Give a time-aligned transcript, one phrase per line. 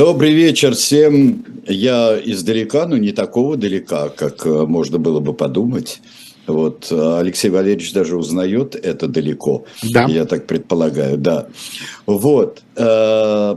[0.00, 1.44] Добрый вечер всем.
[1.66, 6.00] Я издалека, но не такого далека, как э, можно было бы подумать.
[6.46, 9.66] Вот э, Алексей Валерьевич даже узнает это далеко.
[9.82, 10.06] Да.
[10.08, 11.48] Я так предполагаю, да.
[12.06, 12.62] Вот.
[12.76, 13.56] Э,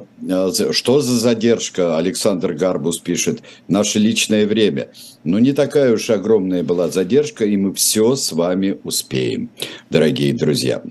[0.71, 1.97] что за задержка?
[1.97, 3.41] Александр Гарбус пишет.
[3.69, 4.89] Наше личное время.
[5.23, 9.49] Ну, не такая уж огромная была задержка, и мы все с вами успеем,
[9.89, 10.83] дорогие друзья.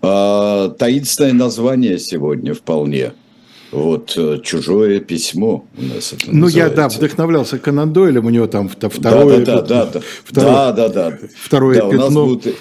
[0.00, 3.12] Таинственное название сегодня вполне–
[3.74, 6.58] вот э, чужое письмо у нас это Ну, называется.
[6.58, 9.44] я, да, вдохновлялся Конан Дойлем, у него там второе...
[9.44, 11.18] Да, да, да, да, второе, да, да, да.
[11.36, 11.96] Второе да, пятно.
[11.96, 12.56] У нас будут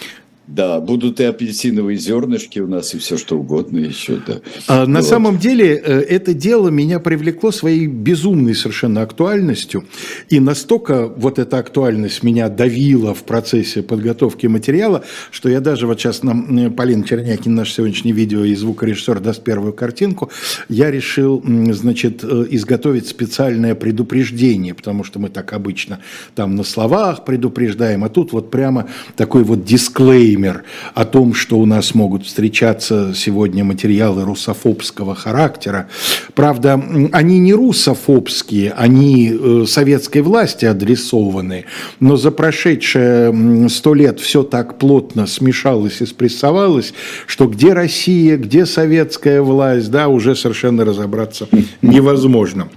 [0.47, 4.41] да, будут и апельсиновые зернышки у нас, и все что угодно еще, да.
[4.67, 5.07] А, на вот.
[5.07, 9.85] самом деле, э, это дело меня привлекло своей безумной совершенно актуальностью,
[10.29, 15.99] и настолько вот эта актуальность меня давила в процессе подготовки материала, что я даже вот
[15.99, 20.29] сейчас нам Полина Чернякин, наш сегодняшний видео и звукорежиссер, даст первую картинку,
[20.67, 21.41] я решил,
[21.71, 25.99] значит, э, изготовить специальное предупреждение, потому что мы так обычно
[26.35, 31.57] там на словах предупреждаем, а тут вот прямо такой вот дисклей дисклеймер о том, что
[31.57, 35.87] у нас могут встречаться сегодня материалы русофобского характера.
[36.35, 36.81] Правда,
[37.11, 41.65] они не русофобские, они э, советской власти адресованы,
[41.99, 46.93] но за прошедшие сто лет все так плотно смешалось и спрессовалось,
[47.27, 51.47] что где Россия, где советская власть, да, уже совершенно разобраться
[51.81, 52.67] невозможно.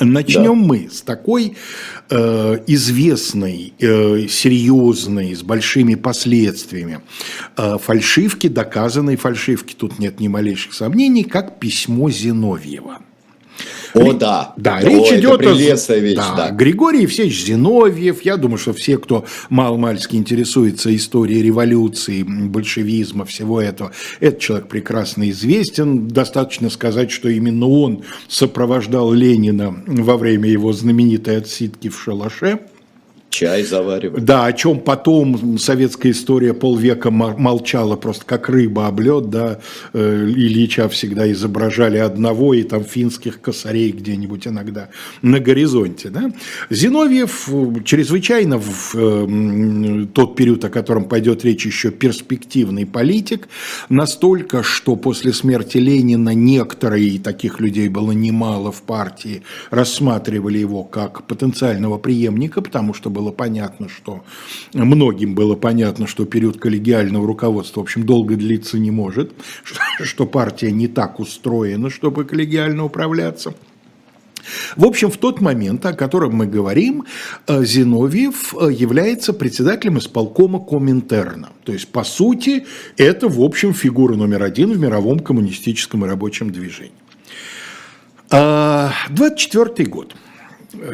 [0.00, 0.68] Начнем да.
[0.68, 1.56] мы с такой
[2.10, 7.00] э, известной, э, серьезной, с большими последствиями
[7.56, 13.00] э, фальшивки, доказанной фальшивки, тут нет ни малейших сомнений, как письмо Зиновьева.
[13.94, 14.52] О, да.
[14.56, 15.52] Да, О, речь идет о...
[15.52, 16.50] Вещь, да, да.
[16.50, 18.22] Григорий Евсеевич Зиновьев.
[18.22, 25.30] Я думаю, что все, кто мало-мальски интересуется историей революции, большевизма, всего этого, этот человек прекрасно
[25.30, 26.08] известен.
[26.08, 32.60] Достаточно сказать, что именно он сопровождал Ленина во время его знаменитой отсидки в шалаше.
[33.34, 34.24] Чай заваривать.
[34.24, 39.58] Да, о чем потом советская история полвека молчала, просто как рыба об лед, да,
[39.92, 44.88] э, Ильича всегда изображали одного, и там финских косарей где-нибудь иногда
[45.20, 46.30] на горизонте, да.
[46.70, 53.48] Зиновьев э, чрезвычайно в э, тот период, о котором пойдет речь, еще перспективный политик,
[53.88, 60.84] настолько, что после смерти Ленина некоторые, и таких людей было немало в партии, рассматривали его
[60.84, 64.22] как потенциального преемника, потому что был было понятно, что
[64.74, 69.32] многим было понятно, что период коллегиального руководства, в общем, долго длиться не может,
[69.64, 73.54] что, что партия не так устроена, чтобы коллегиально управляться.
[74.76, 77.04] В общем, в тот момент, о котором мы говорим,
[77.46, 81.48] э, Зиновьев э, является председателем исполкома Коминтерна.
[81.64, 82.66] То есть, по сути,
[82.98, 86.92] это, в общем, фигура номер один в мировом коммунистическом и рабочем движении.
[88.28, 90.14] 24 а, год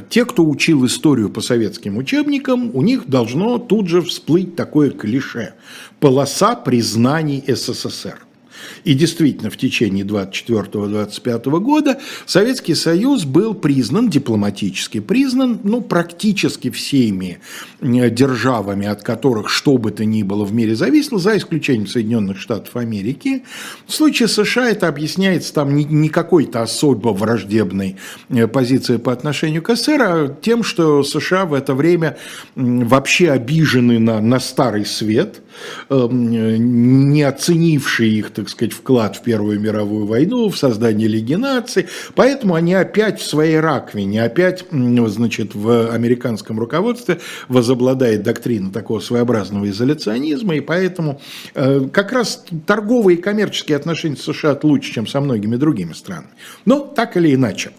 [0.09, 5.55] те, кто учил историю по советским учебникам, у них должно тут же всплыть такое клише–
[6.01, 8.19] полоса признаний СССР.
[8.85, 17.41] И действительно, в течение 24-25 года Советский Союз был признан, дипломатически признан, ну, практически всеми
[17.81, 22.77] державами, от которых что бы то ни было в мире зависело, за исключением Соединенных Штатов
[22.77, 23.45] Америки.
[23.87, 27.97] В случае США это объясняется там не, не какой-то особо враждебной
[28.29, 32.17] э, позицией по отношению к СССР, а тем, что США в это время
[32.55, 35.43] вообще обижены на, на старый свет,
[35.89, 41.87] эм, не оценившие их, так сказать, вклад в Первую мировую войну, в создание Лиги наций.
[42.15, 49.69] Поэтому они опять в своей раковине, опять, значит, в американском руководстве возобладает доктрина такого своеобразного
[49.69, 51.21] изоляционизма, и поэтому
[51.55, 56.31] э, как раз торговые и коммерческие отношения с США лучше, чем со многими другими странами.
[56.65, 57.71] Но так или иначе.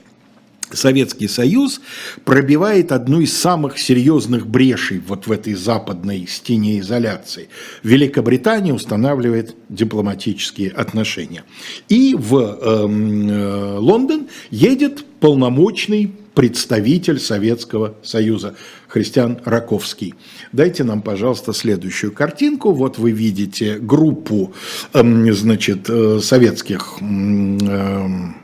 [0.75, 1.81] Советский Союз
[2.25, 7.49] пробивает одну из самых серьезных брешей вот в этой западной стене изоляции.
[7.83, 11.43] Великобритания устанавливает дипломатические отношения.
[11.89, 18.55] И в эм, э, Лондон едет полномочный представитель Советского Союза,
[18.87, 20.15] Христиан Раковский.
[20.51, 22.71] Дайте нам, пожалуйста, следующую картинку.
[22.71, 24.53] Вот вы видите группу
[24.93, 28.35] эм, значит, э, советских эм,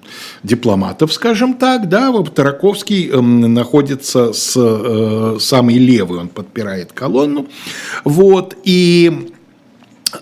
[0.44, 1.90] дипломатов, скажем так.
[1.90, 7.48] Да, вот Раковский эм, находится с э, самой левой, он подпирает колонну.
[8.04, 9.34] Вот, и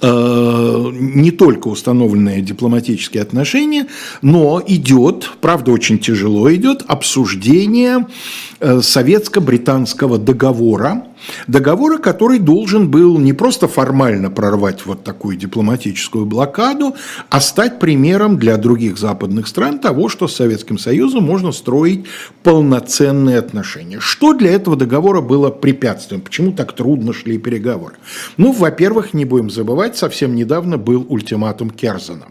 [0.02, 3.88] не только установленные дипломатические отношения,
[4.22, 8.08] но идет, правда очень тяжело идет, обсуждение
[8.55, 11.06] э, советско-британского договора,
[11.48, 16.96] Договора, который должен был не просто формально прорвать вот такую дипломатическую блокаду,
[17.30, 22.06] а стать примером для других западных стран того, что с Советским Союзом можно строить
[22.44, 24.00] полноценные отношения.
[24.00, 26.22] Что для этого договора было препятствием?
[26.22, 27.96] Почему так трудно шли переговоры?
[28.38, 32.26] Ну, во-первых, не будем забывать, совсем недавно был ультиматум Керзена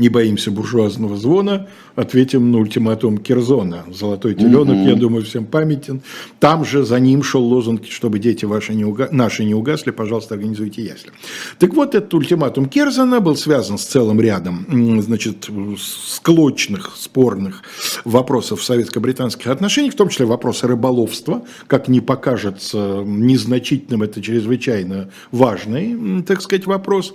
[0.00, 3.84] не боимся буржуазного звона, ответим на ультиматум Кирзона.
[3.92, 4.88] Золотой теленок, угу.
[4.88, 6.00] я думаю, всем памятен.
[6.38, 9.08] Там же за ним шел лозунг, чтобы дети ваши не уга...
[9.12, 11.12] наши не угасли, пожалуйста, организуйте ясли.
[11.58, 14.66] Так вот, этот ультиматум Керзона был связан с целым рядом,
[15.02, 17.62] значит, склочных, спорных
[18.06, 26.22] вопросов советско-британских отношений, в том числе вопросы рыболовства, как не покажется незначительным, это чрезвычайно важный,
[26.22, 27.12] так сказать, вопрос.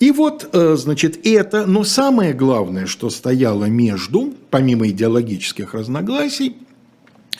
[0.00, 1.84] И вот, э, значит, это, но
[2.16, 6.56] самое главное, что стояло между помимо идеологических разногласий,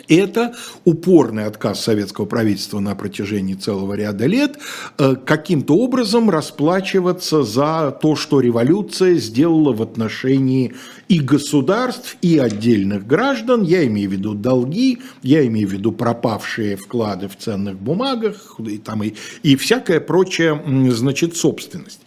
[0.08, 0.54] это
[0.84, 4.58] упорный отказ советского правительства на протяжении целого ряда лет
[4.98, 10.74] э, каким-то образом расплачиваться за то, что революция сделала в отношении
[11.08, 13.62] и государств, и отдельных граждан.
[13.62, 18.78] Я имею в виду долги, я имею в виду пропавшие вклады в ценных бумагах и,
[18.78, 20.60] там, и, и всякая прочая,
[20.90, 22.00] значит, собственность.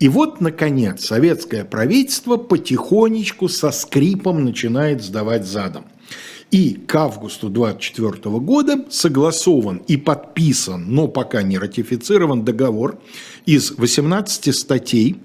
[0.00, 5.84] И вот, наконец, советское правительство потихонечку со скрипом начинает сдавать задом.
[6.50, 12.98] И к августу 24 года согласован и подписан, но пока не ратифицирован договор
[13.44, 15.16] из 18 статей,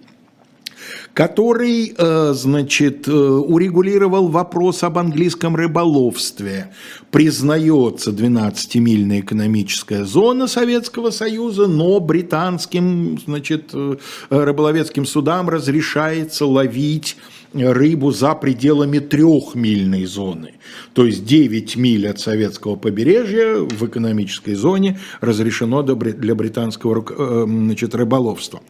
[1.14, 6.72] который, э, значит, э, урегулировал вопрос об английском рыболовстве.
[7.12, 13.98] Признается 12-мильная экономическая зона Советского Союза, но британским, значит, э,
[14.30, 17.18] рыболовецким судам разрешается ловить
[17.54, 20.54] рыбу за пределами трехмильной зоны.
[20.94, 28.62] То есть 9 миль от советского побережья в экономической зоне разрешено для британского значит, рыболовства.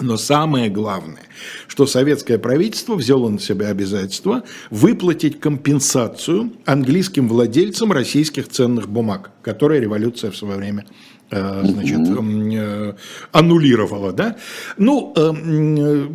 [0.00, 1.24] Но самое главное,
[1.66, 9.80] что советское правительство взяло на себя обязательство выплатить компенсацию английским владельцам российских ценных бумаг, которые
[9.80, 10.86] революция в свое время
[11.30, 12.94] э, значит, э,
[13.32, 14.12] аннулировала.
[14.12, 14.36] Да?
[14.76, 16.08] Ну, э,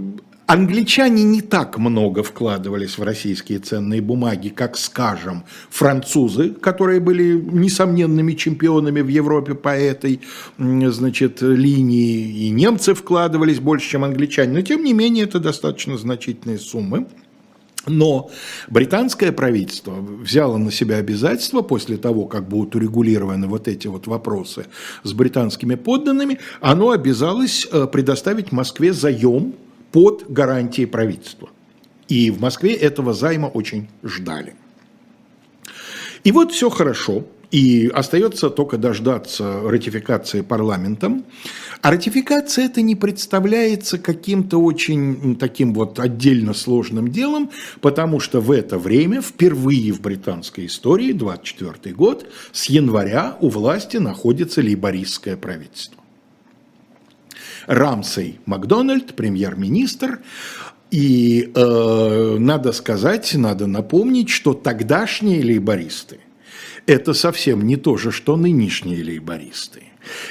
[0.45, 8.33] Англичане не так много вкладывались в российские ценные бумаги, как, скажем, французы, которые были несомненными
[8.33, 10.19] чемпионами в Европе по этой
[10.57, 14.53] значит, линии, и немцы вкладывались больше, чем англичане.
[14.53, 17.07] Но, тем не менее, это достаточно значительные суммы.
[17.85, 18.29] Но
[18.69, 24.67] британское правительство взяло на себя обязательство после того, как будут урегулированы вот эти вот вопросы
[25.03, 29.55] с британскими подданными, оно обязалось э, предоставить Москве заем
[29.93, 31.49] под гарантией правительства.
[32.09, 34.55] И в Москве этого займа очень ждали.
[36.25, 41.23] И вот все хорошо, и остается только дождаться ратификации парламентом.
[41.83, 48.51] А ратификация это не представляется каким-то очень таким вот отдельно сложным делом, потому что в
[48.51, 56.02] это время впервые в британской истории, 24 год, с января у власти находится лейбористское правительство.
[57.67, 60.19] Рамсей Макдональд, премьер-министр,
[60.91, 66.19] и э, надо сказать, надо напомнить, что тогдашние лейбористы–
[66.85, 69.83] это совсем не то же, что нынешние лейбористы.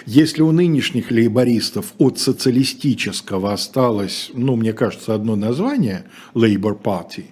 [0.07, 7.25] Если у нынешних лейбористов от социалистического осталось, ну, мне кажется, одно название– Labour Party,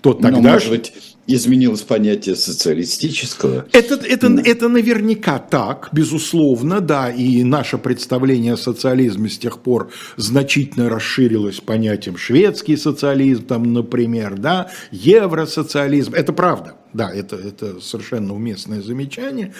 [0.00, 0.40] то тогда...
[0.40, 3.66] Но, может быть, изменилось понятие социалистического.
[3.72, 4.42] Это, это, да.
[4.44, 11.60] это наверняка так, безусловно, да, и наше представление о социализме с тех пор значительно расширилось
[11.60, 16.74] понятием шведский социализм, там, например, да, евросоциализм, это правда.
[16.92, 19.54] Да, это, это совершенно уместное замечание.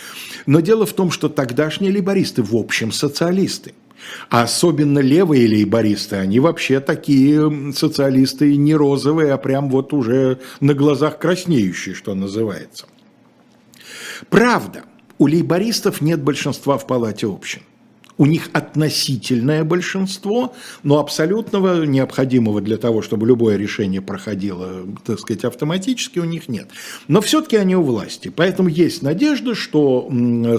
[0.46, 3.74] Но дело в том, что тогдашние либористы в общем социалисты.
[4.28, 10.74] А особенно левые лейбористы, они вообще такие социалисты не розовые, а прям вот уже на
[10.74, 12.86] глазах краснеющие, что называется.
[14.28, 14.84] Правда,
[15.18, 17.62] у лейбористов нет большинства в палате общин
[18.20, 25.44] у них относительное большинство, но абсолютного необходимого для того, чтобы любое решение проходило, так сказать,
[25.44, 26.68] автоматически у них нет.
[27.08, 28.28] Но все-таки они у власти.
[28.28, 30.06] Поэтому есть надежда, что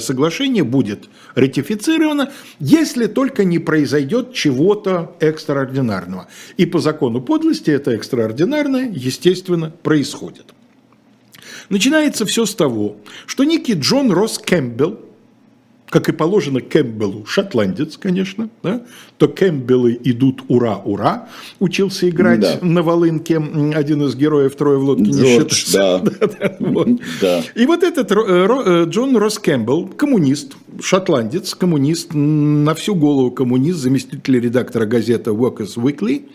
[0.01, 6.29] соглашение будет ратифицировано, если только не произойдет чего-то экстраординарного.
[6.57, 10.47] И по закону подлости это экстраординарное, естественно, происходит.
[11.69, 15.10] Начинается все с того, что некий Джон Росс Кэмпбелл,
[15.91, 18.81] как и положено Кэмпбеллу, шотландец, конечно, да,
[19.17, 21.27] то Кэмпбеллы идут ура-ура,
[21.59, 22.59] учился играть да.
[22.61, 23.35] на волынке
[23.75, 25.39] один из героев «Трое в лодке не
[25.73, 25.99] да.
[25.99, 26.87] да, вот.
[27.19, 27.43] да.
[27.55, 33.79] И вот этот э, э, Джон Росс Кэмпбелл, коммунист, шотландец, коммунист, на всю голову коммунист,
[33.79, 36.29] заместитель редактора газеты Workers Weekly,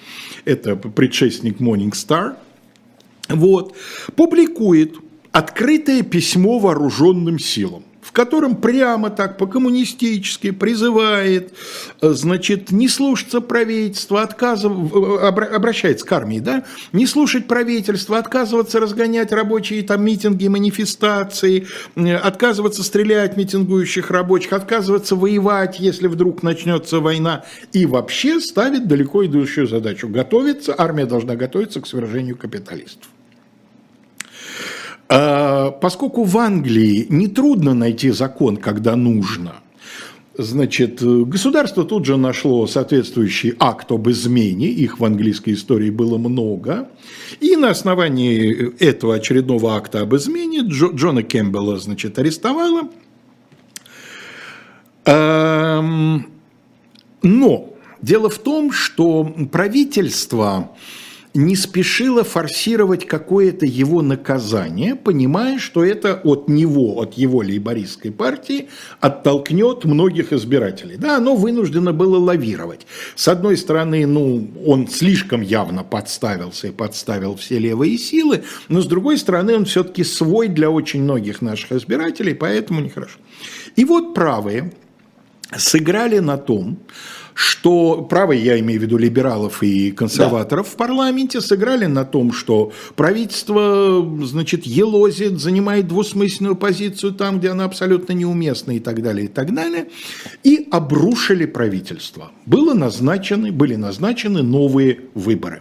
[0.44, 2.34] это предшественник Morning Star,
[3.30, 3.74] вот,
[4.16, 4.96] публикует
[5.32, 7.85] открытое письмо вооруженным силам
[8.16, 11.52] котором прямо так по-коммунистически призывает,
[12.00, 14.72] э, значит, не слушаться правительства, отказыв...
[14.72, 22.82] обращается к армии, да, не слушать правительства, отказываться разгонять рабочие там митинги, манифестации, э, отказываться
[22.82, 27.44] стрелять митингующих рабочих, отказываться воевать, если вдруг начнется война,
[27.74, 33.10] и вообще ставит далеко идущую задачу готовиться, армия должна готовиться к свержению капиталистов.
[35.08, 39.56] А, поскольку в Англии нетрудно найти закон, когда нужно,
[40.38, 46.90] Значит, государство тут же нашло соответствующий акт об измене, их в английской истории было много,
[47.40, 52.90] и на основании этого очередного акта об измене Джо, Джона Кэмпбелла, значит, арестовало.
[55.06, 56.24] Но
[58.02, 60.76] дело в том, что правительство
[61.36, 68.68] не спешила форсировать какое-то его наказание, понимая, что это от него, от его лейбористской партии
[69.00, 70.96] оттолкнет многих избирателей.
[70.96, 72.86] Да, оно вынуждено было лавировать.
[73.14, 78.86] С одной стороны, ну, он слишком явно подставился и подставил все левые силы, но с
[78.86, 83.18] другой стороны, он все-таки свой для очень многих наших избирателей, поэтому нехорошо.
[83.76, 84.72] И вот правые
[85.56, 86.78] сыграли на том,
[87.36, 90.72] что правые, я имею в виду либералов и консерваторов да.
[90.72, 97.64] в парламенте, сыграли на том, что правительство, значит, елозит, занимает двусмысленную позицию там, где она
[97.64, 99.88] абсолютно неуместна и так далее, и так далее,
[100.44, 102.32] и обрушили правительство.
[102.46, 105.60] Было назначены, были назначены новые выборы.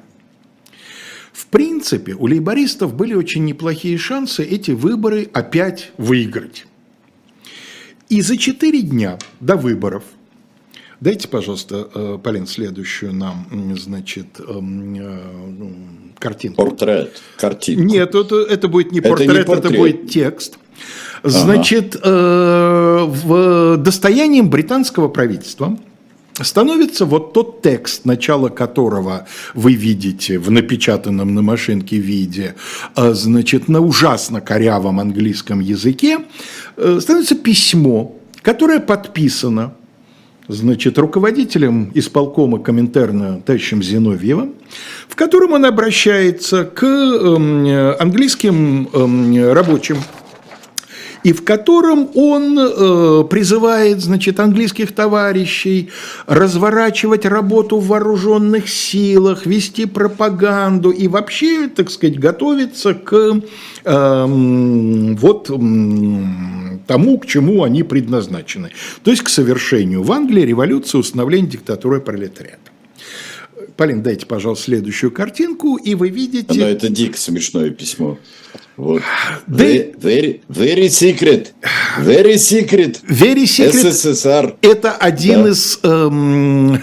[1.34, 6.68] В принципе, у лейбористов были очень неплохие шансы эти выборы опять выиграть.
[8.08, 10.06] И за четыре дня до выборов
[11.02, 13.48] Дайте, пожалуйста, э, Полин, следующую нам,
[13.78, 15.22] значит, эм, э,
[15.58, 15.74] ну,
[16.18, 16.64] картинку.
[16.64, 17.84] Портрет, картинку.
[17.84, 19.72] Нет, это, это будет не портрет, это, не портрет.
[19.72, 20.58] это будет текст.
[21.24, 22.04] Значит, ага.
[22.06, 25.78] э, в достоянием британского правительства
[26.40, 32.56] становится вот тот текст, начало которого вы видите в напечатанном на машинке виде,
[32.96, 36.20] э, значит, на ужасно корявом английском языке,
[36.78, 39.74] становится письмо, которое подписано
[40.48, 44.54] значит, руководителем исполкома Коминтерна товарищем Зиновьевым,
[45.08, 47.68] в котором он обращается к эм,
[48.00, 49.98] английским эм, рабочим
[51.26, 55.90] и в котором он э, призывает, значит, английских товарищей
[56.28, 63.42] разворачивать работу в вооруженных силах, вести пропаганду и вообще, так сказать, готовиться к
[63.86, 64.26] э,
[65.20, 65.48] вот
[66.86, 68.70] тому, к чему они предназначены.
[69.02, 72.70] То есть к совершению в Англии революции, установления диктатуры пролетариата.
[73.78, 76.60] Полин, дайте, пожалуйста, следующую картинку, и вы видите...
[76.60, 78.20] Но это дико смешное письмо.
[78.78, 79.02] Вот.
[79.48, 81.54] Very, very, very secret.
[82.00, 83.02] Very secret.
[83.08, 83.94] Very secret.
[83.94, 84.56] СССР.
[84.62, 85.50] Это один да.
[85.50, 86.76] из, эм,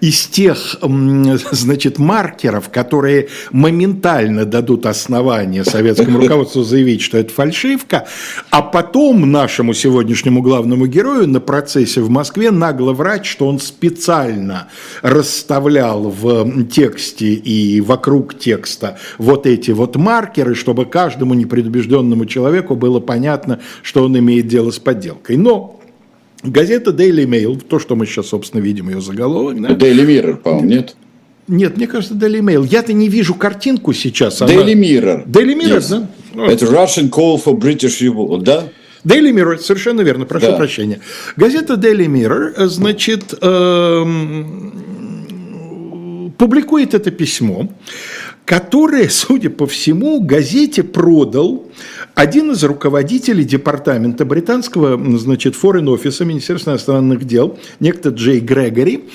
[0.00, 8.06] из тех эм, значит, маркеров, которые моментально дадут основание советскому руководству заявить, что это фальшивка,
[8.50, 14.68] а потом нашему сегодняшнему главному герою на процессе в Москве нагло врать, что он специально
[15.02, 22.74] расставлял в тексте и вокруг текста вот эти вот маркеры, маркеры, чтобы каждому непредубежденному человеку
[22.76, 25.36] было понятно, что он имеет дело с подделкой.
[25.36, 25.80] Но
[26.42, 29.60] газета Daily Mail, то, что мы сейчас, собственно, видим ее заголовок.
[29.60, 29.70] Да?
[29.70, 30.96] Daily Mirror, по-моему, нет?
[31.48, 32.66] Нет, мне кажется, Daily Mail.
[32.70, 34.42] Я-то не вижу картинку сейчас.
[34.42, 35.26] Daily Mirror.
[35.26, 36.06] Daily Mirror, yes.
[36.34, 36.46] да?
[36.46, 38.64] Это Russian Call for British Revolt, да?
[39.04, 40.56] Daily Mirror, совершенно верно, прошу да.
[40.56, 41.00] прощения.
[41.36, 44.74] Газета Daily Mirror, значит, эм,
[46.36, 47.68] публикует это письмо,
[48.50, 51.66] которое, судя по всему, газете продал
[52.14, 59.08] один из руководителей департамента британского, значит, Foreign Office, Министерства иностранных дел, некто Джей Грегори,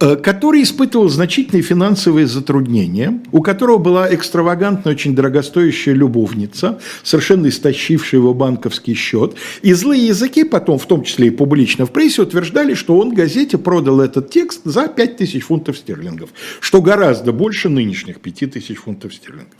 [0.00, 8.20] э, который испытывал значительные финансовые затруднения, у которого была экстравагантная, очень дорогостоящая любовница, совершенно истощившая
[8.20, 9.34] его банковский счет.
[9.62, 13.58] И злые языки потом, в том числе и публично в прессе, утверждали, что он газете
[13.58, 16.30] продал этот текст за 5000 фунтов стерлингов,
[16.60, 19.58] что гораздо больше нынешних 5000 фунтов стерлингов.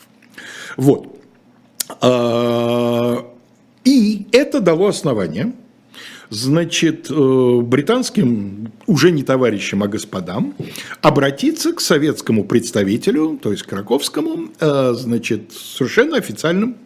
[0.77, 1.24] Вот.
[2.01, 3.27] А,
[3.85, 5.53] и это дало основание,
[6.31, 10.55] значит, э, британским уже не товарищам, а господам
[11.03, 16.77] обратиться к советскому представителю, то есть Краковскому, э, значит, совершенно официальным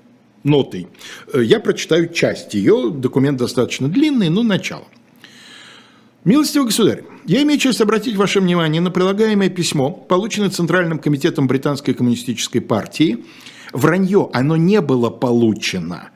[0.45, 0.88] нотой.
[1.35, 4.85] Я прочитаю часть ее, документ достаточно длинный, но начало.
[6.25, 11.95] Милостивый государь, я имею честь обратить ваше внимание на прилагаемое письмо, полученное Центральным комитетом Британской
[11.95, 13.25] коммунистической партии.
[13.72, 16.10] Вранье, оно не было получено.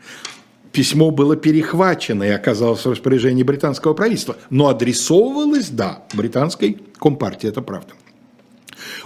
[0.72, 7.60] Письмо было перехвачено и оказалось в распоряжении британского правительства, но адресовывалось, да, британской компартии, это
[7.60, 7.92] правда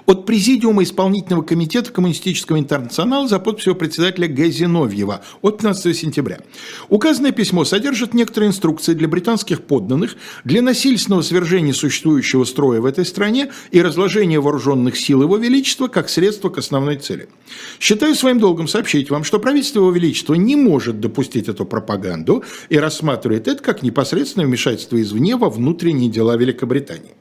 [0.06, 4.50] от Президиума исполнительного комитета Коммунистического интернационала за подписью председателя Г.
[4.50, 6.40] Зиновьева от 15 сентября.
[6.88, 13.04] Указанное письмо содержит некоторые инструкции для британских подданных для насильственного свержения существующего строя в этой
[13.04, 17.28] стране и разложения вооруженных сил Его Величества как средство к основной цели.
[17.80, 22.78] Считаю своим долгом сообщить вам, что правительство Его Величества не может допустить эту пропаганду и
[22.78, 27.14] рассматривает это как непосредственное вмешательство извне во внутренние дела Великобритании.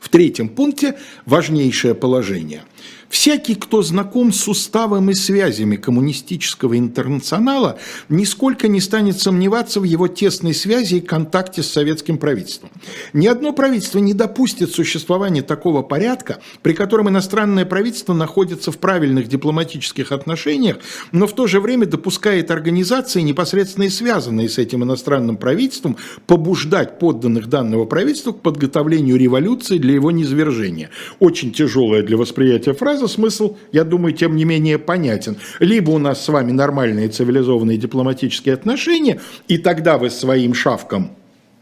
[0.00, 2.62] В третьем пункте важнейшее положение–
[3.08, 10.08] Всякий, кто знаком с уставом и связями коммунистического интернационала, нисколько не станет сомневаться в его
[10.08, 12.70] тесной связи и контакте с советским правительством.
[13.12, 19.28] Ни одно правительство не допустит существования такого порядка, при котором иностранное правительство находится в правильных
[19.28, 20.76] дипломатических отношениях,
[21.12, 25.96] но в то же время допускает организации, непосредственно связанные с этим иностранным правительством,
[26.26, 30.90] побуждать подданных данного правительства к подготовлению революции для его низвержения.
[31.18, 35.36] Очень тяжелая для восприятия фраза, фраза смысл, я думаю, тем не менее понятен.
[35.60, 41.16] Либо у нас с вами нормальные цивилизованные дипломатические отношения, и тогда вы своим шавкам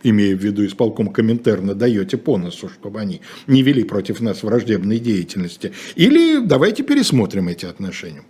[0.04, 5.00] имея в виду исполком Коминтерна, даете по носу, чтобы они не вели против нас враждебной
[5.00, 5.72] деятельности.
[5.96, 8.22] Или давайте пересмотрим эти отношения.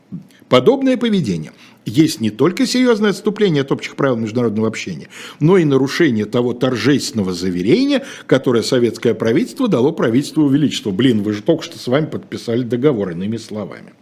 [0.48, 1.52] Подобное поведение
[1.84, 5.08] есть не только серьезное отступление от общих правил международного общения,
[5.40, 10.90] но и нарушение того торжественного заверения, которое советское правительство дало правительству Величества.
[10.90, 13.92] Блин, вы же только что с вами подписали договор, иными словами.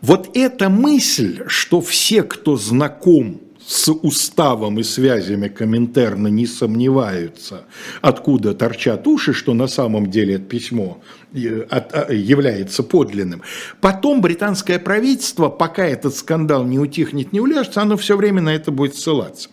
[0.00, 3.40] Вот эта мысль, что все, кто знаком
[3.70, 7.66] с уставом и связями Коминтерна не сомневаются,
[8.00, 11.00] откуда торчат уши, что на самом деле это письмо
[11.32, 13.42] является подлинным.
[13.80, 18.70] Потом британское правительство, пока этот скандал не утихнет, не уляжется, оно все время на это
[18.70, 19.48] будет ссылаться.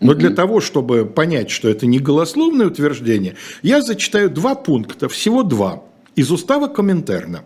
[0.00, 5.42] Но для того, чтобы понять, что это не голословное утверждение, я зачитаю два пункта, всего
[5.42, 5.82] два,
[6.14, 7.44] из устава Коминтерна,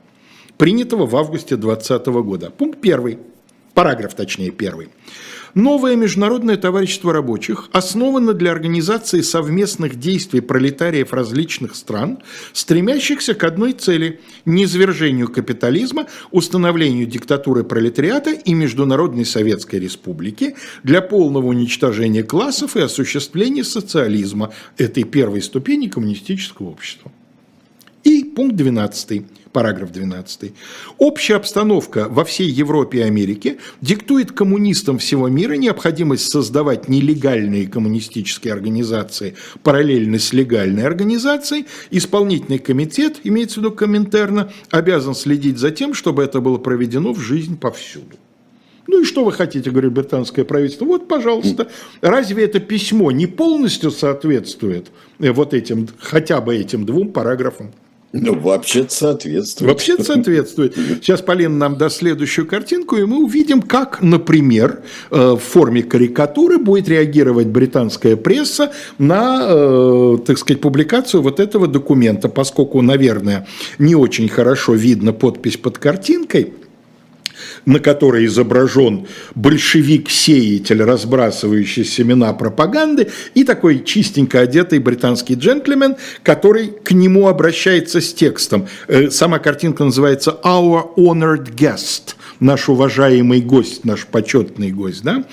[0.58, 2.50] принятого в августе 2020 года.
[2.50, 3.18] Пункт первый,
[3.74, 4.88] параграф точнее первый.
[5.54, 12.18] Новое международное товарищество рабочих основано для организации совместных действий пролетариев различных стран,
[12.52, 21.46] стремящихся к одной цели– низвержению капитализма, установлению диктатуры пролетариата и Международной Советской Республики для полного
[21.46, 27.10] уничтожения классов и осуществления социализма этой первой ступени коммунистического общества.
[28.04, 30.52] И пункт 12 параграф 12.
[30.98, 38.52] Общая обстановка во всей Европе и Америке диктует коммунистам всего мира необходимость создавать нелегальные коммунистические
[38.52, 41.66] организации параллельно с легальной организацией.
[41.90, 47.20] Исполнительный комитет, имеется в виду Коминтерна, обязан следить за тем, чтобы это было проведено в
[47.20, 48.16] жизнь повсюду.
[48.86, 50.84] Ну и что вы хотите, говорит британское правительство?
[50.84, 51.68] Вот, пожалуйста,
[52.00, 57.70] разве это письмо не полностью соответствует вот этим, хотя бы этим двум параграфам?
[58.12, 59.70] Ну, вообще-то соответствует.
[59.70, 60.74] Вообще-то соответствует.
[60.74, 66.58] Сейчас Полина нам даст следующую картинку, и мы увидим, как, например, э, в форме карикатуры
[66.58, 73.46] будет реагировать британская пресса на, э, так сказать, публикацию вот этого документа, поскольку, наверное,
[73.78, 76.54] не очень хорошо видно подпись под картинкой–
[77.64, 86.92] на которой изображен большевик-сеятель, разбрасывающий семена пропаганды, и такой чистенько одетый британский джентльмен, который к
[86.92, 88.68] нему обращается с текстом.
[88.88, 95.02] Э, сама картинка называется «Our honored guest», наш уважаемый гость, наш почетный гость.
[95.02, 95.24] Да?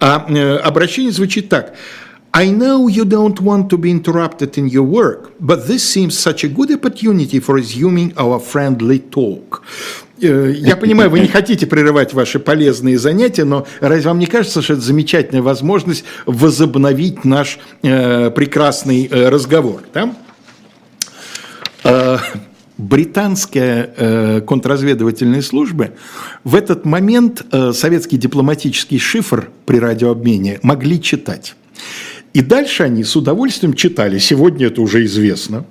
[0.00, 1.74] А э, обращение звучит так–
[2.32, 6.44] I know you don't want to be interrupted in your work, but this seems such
[6.44, 9.64] a good opportunity for resuming our friendly talk.
[10.20, 14.62] Э, я понимаю, вы не хотите прерывать ваши полезные занятия, но разве вам не кажется,
[14.62, 19.82] что это замечательная возможность возобновить наш э, прекрасный э, разговор?
[19.94, 20.14] Да?
[21.84, 22.18] Э,
[22.76, 25.92] британские э, контрразведывательные службы
[26.44, 31.54] в этот момент э, советский дипломатический шифр при радиообмене могли читать.
[32.32, 35.64] И дальше они с удовольствием читали, сегодня это уже известно,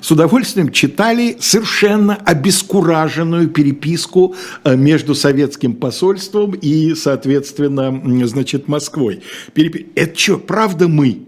[0.00, 9.22] с удовольствием читали совершенно обескураженную переписку э, между советским посольством и, соответственно, значит, Москвой.
[9.52, 9.86] Перепи...
[9.94, 11.22] Это что, правда мы?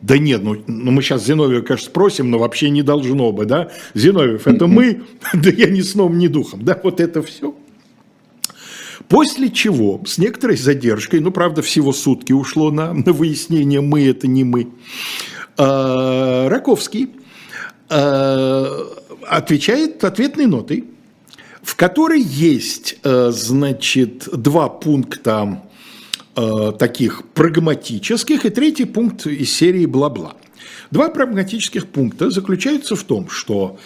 [0.00, 3.70] Да нет, ну, ну мы сейчас Зиновьева, конечно, спросим, но вообще не должно бы, да?
[3.94, 5.02] Зиновьев, это мы?
[5.34, 6.64] Да я ни сном, ни духом.
[6.64, 7.54] Да, вот это все.
[9.08, 14.26] После чего, с некоторой задержкой, ну, правда, всего сутки ушло на, на выяснение, мы это
[14.26, 14.68] не мы,
[15.58, 17.10] э, Раковский
[17.90, 20.84] отвечает ответной нотой,
[21.62, 25.62] в которой есть, э, значит, два пункта
[26.36, 30.34] э, таких прагматических и третий пункт из серии бла-бла.
[30.90, 33.78] Два прагматических пункта заключаются в том, что,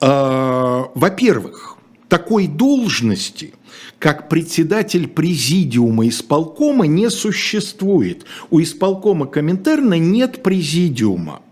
[0.00, 1.76] э, во-первых,
[2.08, 3.54] такой должности,
[3.98, 8.24] как председатель президиума исполкома, не существует.
[8.50, 11.42] У исполкома Коминтерна нет президиума.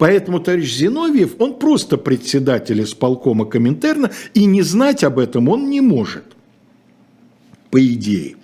[0.00, 5.82] Поэтому товарищ Зиновьев, он просто председатель исполкома Коминтерна, и не знать об этом он не
[5.82, 6.24] может,
[7.70, 8.36] по идее.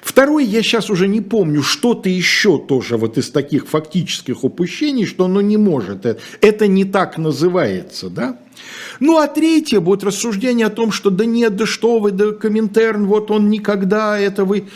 [0.00, 5.24] Второе, я сейчас уже не помню, что-то еще тоже вот из таких фактических упущений, что
[5.24, 6.06] оно не может.
[6.40, 8.38] Это не так называется, да?
[9.00, 13.06] Ну, а третье будет рассуждение о том, что да нет, да что вы, да Коминтерн,
[13.06, 14.68] вот он никогда, это вы...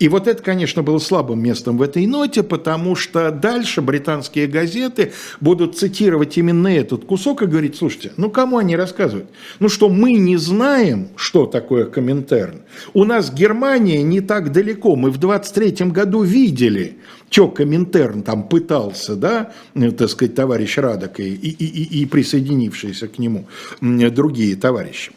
[0.00, 5.12] И вот это, конечно, было слабым местом в этой ноте, потому что дальше британские газеты
[5.40, 9.28] будут цитировать именно этот кусок и говорить, слушайте, ну кому они рассказывают?
[9.58, 12.62] Ну что, мы не знаем, что такое Коминтерн.
[12.94, 14.96] У нас Германия не так далеко.
[14.96, 16.96] Мы в 23 году видели,
[17.28, 23.06] что Коминтерн там пытался, да, э, так сказать, товарищ Радок и, и, и, и присоединившиеся
[23.06, 23.48] к нему
[23.82, 25.12] другие товарищи.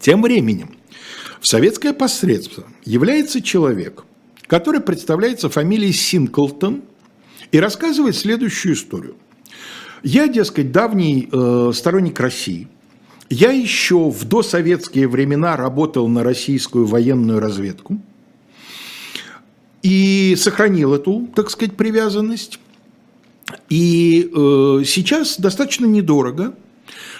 [0.00, 0.70] Тем временем,
[1.46, 4.04] советское посредство является человек,
[4.46, 6.82] который представляется фамилией Синклтон
[7.50, 9.16] и рассказывает следующую историю.
[10.02, 12.68] Я, дескать, давний э, сторонник России.
[13.30, 17.98] Я еще в досоветские времена работал на российскую военную разведку
[19.82, 22.58] и сохранил эту, так сказать, привязанность.
[23.68, 26.54] И э, сейчас достаточно недорого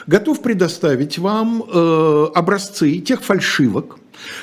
[0.06, 3.98] готов предоставить вам э, образцы тех фальшивок,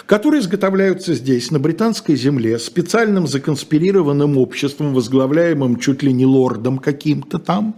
[0.06, 7.40] которые изготовляются здесь, на британской земле, специальным законспирированным обществом, возглавляемым чуть ли не лордом каким-то
[7.40, 7.76] там,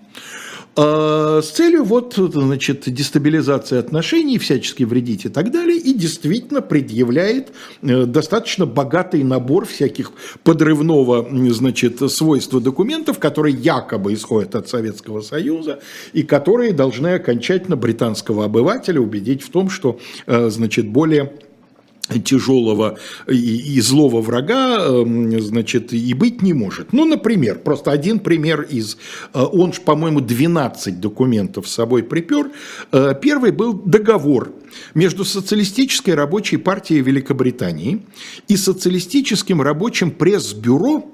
[0.74, 7.52] а, с целью вот, значит, дестабилизации отношений, всячески вредить и так далее, и действительно предъявляет
[7.82, 15.82] э, достаточно богатый набор всяких подрывного, значит, свойства документов, которые якобы исходят от Советского Союза
[16.14, 21.34] и которые должны окончательно британского обывателя убедить в том, что, э, значит, более
[22.24, 26.94] тяжелого и, злого врага, эм, значит, и быть не может.
[26.94, 28.98] Ну, например, просто один пример из,
[29.34, 32.52] э, он же, по-моему, 12 документов с собой припер.
[32.92, 34.52] Э, первый был договор
[34.94, 38.04] между Социалистической рабочей партией Великобритании
[38.48, 41.06] и Социалистическим рабочим пресс-бюро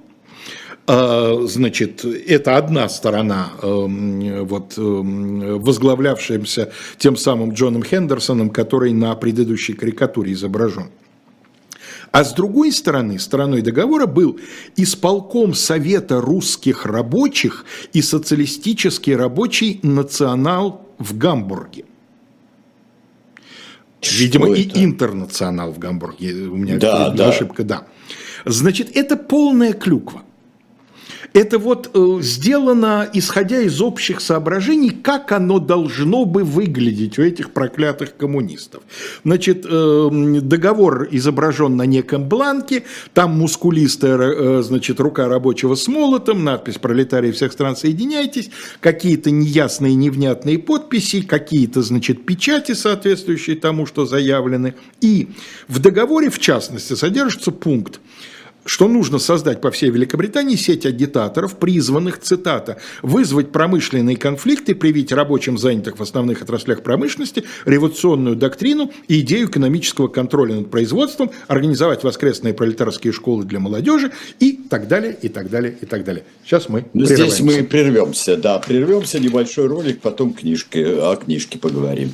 [0.88, 9.73] Значит, это одна сторона, эм, вот, эм, возглавлявшаяся тем самым Джоном Хендерсоном, который на предыдущей
[9.73, 10.89] карикатуре изображен.
[12.12, 14.39] А с другой стороны, стороной договора был
[14.78, 21.86] исполком Совета русских рабочих и социалистический рабочий национал в Гамбурге.
[24.02, 26.47] Видимо, и интернационал в Гамбурге.
[26.47, 27.30] У меня да, да.
[27.30, 27.88] ошибка, да.
[28.45, 30.23] Значит, это полная клюква.
[31.34, 37.52] Это вот э, сделано, исходя из общих соображений, как оно должно бы выглядеть у этих
[37.52, 38.84] проклятых коммунистов.
[39.24, 40.10] Значит, э,
[40.42, 47.32] договор изображен на неком бланке, там мускулистая, э, значит, рука рабочего с молотом, надпись «Пролетарии
[47.32, 54.76] всех стран, соединяйтесь», какие-то неясные, невнятные подписи, какие-то, значит, печати, соответствующие тому, что заявлены.
[55.02, 55.30] И
[55.68, 58.00] в договоре, в частности, содержится пункт,
[58.68, 65.58] что нужно создать по всей Великобритании сеть агитаторов, призванных, цитата, «вызвать промышленные конфликты, привить рабочим,
[65.58, 72.54] занятых в основных отраслях промышленности, революционную доктрину и идею экономического контроля над производством, организовать воскресные
[72.54, 76.24] пролетарские школы для молодежи» и так далее, и так далее, и так далее.
[76.44, 82.14] Сейчас мы ну, Здесь мы прервемся, да, прервемся, небольшой ролик, потом книжки, о книжке поговорим.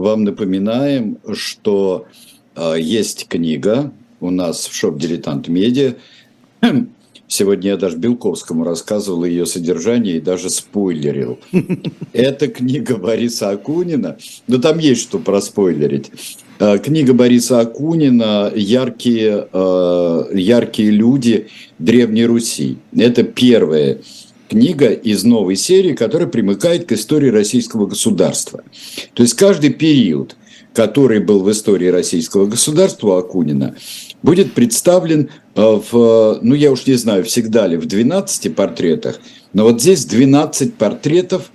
[0.00, 2.06] вам напоминаем, что
[2.56, 5.94] э, есть книга у нас в шоп «Дилетант Медиа».
[7.28, 11.38] Сегодня я даже Белковскому рассказывал ее содержание и даже спойлерил.
[12.12, 14.16] Это книга Бориса Акунина.
[14.48, 16.10] Но там есть что проспойлерить.
[16.58, 22.78] Э, книга Бориса Акунина «Яркие, э, яркие люди Древней Руси».
[22.96, 24.00] Это первая
[24.50, 28.62] книга из новой серии, которая примыкает к истории российского государства.
[29.14, 30.36] То есть каждый период,
[30.74, 33.76] который был в истории российского государства Акунина,
[34.22, 39.20] будет представлен э, в, ну я уж не знаю, всегда ли в 12 портретах,
[39.52, 41.50] но вот здесь 12 портретов,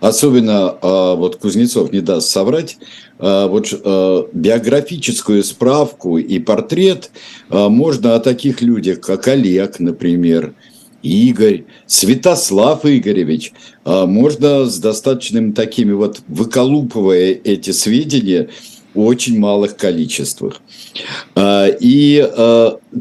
[0.00, 2.78] особенно вот Кузнецов не даст соврать,
[3.20, 7.10] Э, вот э, биографическую справку и портрет
[7.50, 10.54] э, можно о таких людях, как Олег, например,
[11.02, 13.52] Игорь, Святослав Игоревич.
[13.84, 18.48] Можно с достаточным такими вот, выколупывая эти сведения,
[18.94, 20.60] очень малых количествах.
[21.38, 22.30] И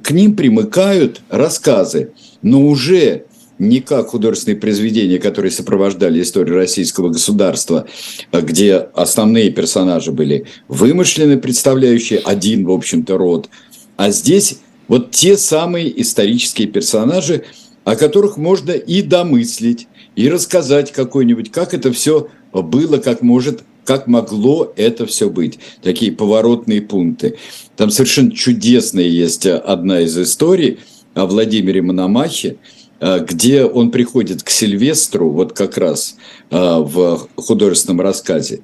[0.03, 3.25] к ним примыкают рассказы, но уже
[3.57, 7.87] не как художественные произведения, которые сопровождали историю российского государства,
[8.31, 13.49] где основные персонажи были вымышлены, представляющие один, в общем-то, род.
[13.97, 17.43] А здесь вот те самые исторические персонажи,
[17.89, 24.05] о которых можно и домыслить, и рассказать какой-нибудь, как это все было, как может как
[24.05, 25.57] могло это все быть.
[25.81, 27.37] Такие поворотные пункты.
[27.75, 30.77] Там совершенно чудесная есть одна из историй
[31.15, 32.57] о Владимире Мономахе,
[32.99, 36.17] Э, где он приходит к Сильвестру, вот как раз
[36.49, 38.61] э, в художественном рассказе,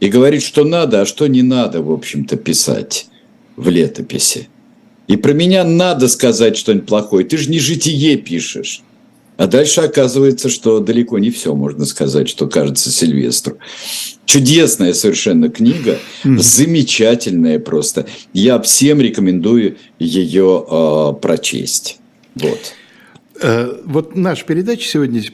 [0.00, 3.06] и говорит, что надо, а что не надо, в общем-то, писать
[3.56, 4.48] в летописи.
[5.10, 7.26] И про меня надо сказать что-нибудь плохое.
[7.26, 8.82] Ты же не житие пишешь.
[9.38, 13.58] А дальше оказывается, что далеко не все можно сказать, что кажется Сильвестру.
[14.24, 18.06] Чудесная совершенно книга, замечательная просто.
[18.32, 21.98] Я всем рекомендую ее э, прочесть.
[22.36, 22.60] Вот.
[23.42, 25.24] Э, вот наша передача сегодня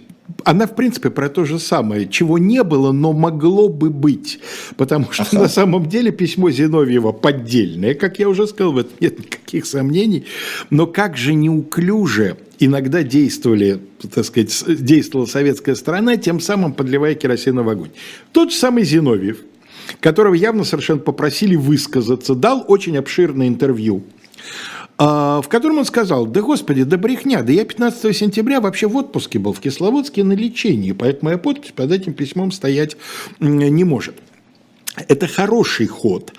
[0.44, 4.40] она, в принципе, про то же самое, чего не было, но могло бы быть.
[4.76, 5.40] Потому что ага.
[5.40, 10.24] на самом деле письмо Зиновьева поддельное, как я уже сказал, в этом нет никаких сомнений.
[10.70, 13.80] Но как же неуклюже иногда действовали,
[14.12, 17.90] так сказать, действовала советская сторона, тем самым подливая керосин в огонь.
[18.32, 19.38] Тот же самый Зиновьев,
[20.00, 24.04] которого явно совершенно попросили высказаться, дал очень обширное интервью
[24.98, 29.38] в котором он сказал, да господи, да брехня, да я 15 сентября вообще в отпуске
[29.38, 32.96] был в Кисловодске на лечении, поэтому моя подпись под этим письмом стоять
[33.38, 34.14] не может.
[35.08, 36.32] Это хороший ход.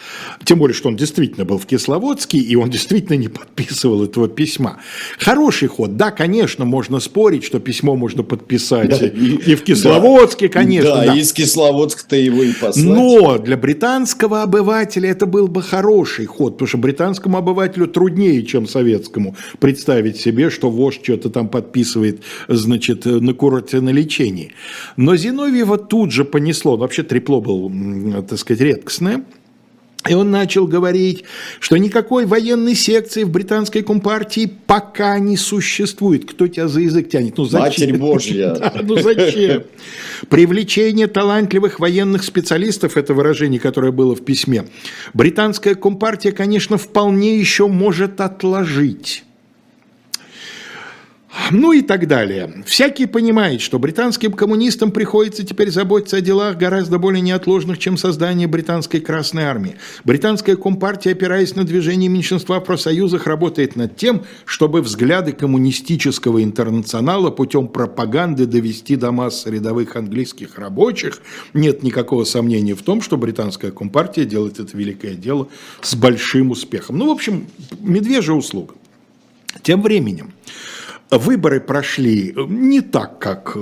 [0.43, 4.77] Тем более, что он действительно был в Кисловодске, и он действительно не подписывал этого письма.
[5.19, 5.95] Хороший ход.
[5.95, 10.95] Да, конечно, можно спорить, что письмо можно подписать да, и, и в Кисловодске, да, конечно.
[10.95, 11.15] Да, да.
[11.15, 12.85] из Кисловодска-то его и послать.
[12.85, 18.67] Но для британского обывателя это был бы хороший ход, потому что британскому обывателю труднее, чем
[18.67, 24.53] советскому, представить себе, что вождь что-то там подписывает, значит, на курорте на лечении.
[24.95, 26.77] Но Зиновьева тут же понесло.
[26.77, 27.71] Вообще трепло был,
[28.27, 29.23] так сказать, сказать, редкостное.
[30.07, 31.25] И он начал говорить,
[31.59, 36.29] что никакой военной секции в британской компартии пока не существует.
[36.31, 37.37] Кто тебя за язык тянет?
[37.37, 37.89] Ну зачем?
[37.89, 38.55] Матерь Божья.
[38.57, 39.63] Да, ну зачем?
[40.29, 44.65] Привлечение талантливых военных специалистов, это выражение, которое было в письме,
[45.13, 49.25] британская компартия, конечно, вполне еще может отложить.
[51.51, 52.63] Ну и так далее.
[52.65, 58.47] Всякий понимает, что британским коммунистам приходится теперь заботиться о делах гораздо более неотложных, чем создание
[58.47, 59.77] британской Красной Армии.
[60.03, 67.29] Британская Компартия, опираясь на движение меньшинства в профсоюзах, работает над тем, чтобы взгляды коммунистического интернационала
[67.29, 71.21] путем пропаганды довести до массы рядовых английских рабочих.
[71.53, 75.47] Нет никакого сомнения в том, что британская Компартия делает это великое дело
[75.81, 76.97] с большим успехом.
[76.97, 77.47] Ну, в общем,
[77.79, 78.75] медвежья услуга.
[79.63, 80.33] Тем временем,
[81.09, 83.57] Выборы прошли не так, как,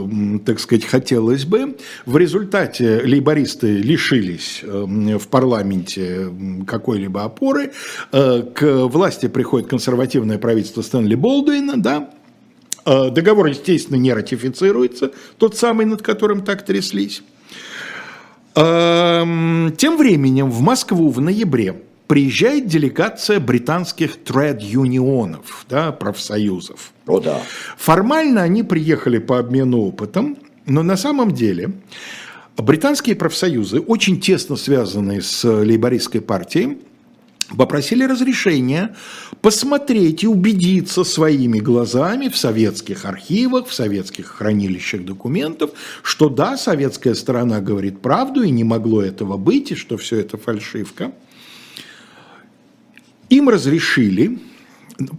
[0.45, 1.77] так сказать, хотелось бы.
[2.05, 6.31] В результате лейбористы лишились в парламенте
[6.65, 7.71] какой-либо опоры.
[8.11, 12.09] Э, к власти приходит консервативное правительство Стэнли Болдуина, да,
[12.85, 17.21] э, Договор, естественно, не ратифицируется, тот самый, над которым так тряслись.
[18.55, 21.75] Эм, тем временем в Москву в ноябре
[22.07, 26.91] приезжает делегация британских тред-юнионов, да, профсоюзов.
[27.07, 27.41] О, да.
[27.77, 31.71] Формально они приехали по обмену опытом, но на самом деле
[32.57, 36.77] британские профсоюзы, очень тесно связанные с лейбористской партией,
[37.57, 38.95] попросили разрешения
[39.41, 47.13] посмотреть и убедиться своими глазами в советских архивах, в советских хранилищах документов, что да, советская
[47.13, 51.11] сторона говорит правду, и не могло этого быть, и что все это фальшивка.
[53.35, 54.39] Им разрешили,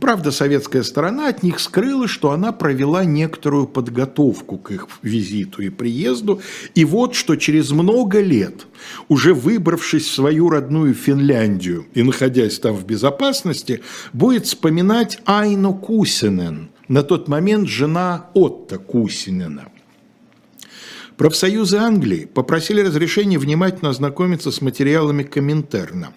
[0.01, 5.69] правда, советская сторона от них скрыла, что она провела некоторую подготовку к их визиту и
[5.69, 6.41] приезду,
[6.75, 8.69] и вот что через много лет,
[9.09, 13.83] уже выбравшись в свою родную Финляндию и находясь там в безопасности,
[14.15, 19.69] будет вспоминать Айно Кусинен, на тот момент жена Отто Кусинена–
[21.17, 26.13] Профсоюзы Англии попросили разрешения внимательно ознакомиться с материалами Коминтерна.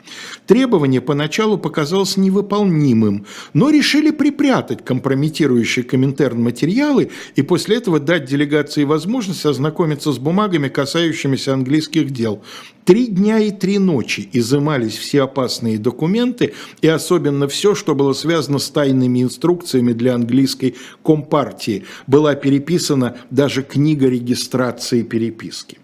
[0.45, 8.83] Требование поначалу показалось невыполнимым, но решили припрятать компрометирующие Коминтерн материалы и после этого дать делегации
[8.83, 12.43] возможность ознакомиться с бумагами, касающимися английских дел.
[12.83, 18.57] Три дня и три ночи изымались все опасные документы и особенно все, что было связано
[18.57, 21.85] с тайными инструкциями для английской компартии.
[22.07, 25.77] Была переписана даже книга регистрации переписки.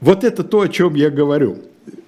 [0.00, 1.58] Вот это то, о чем я говорю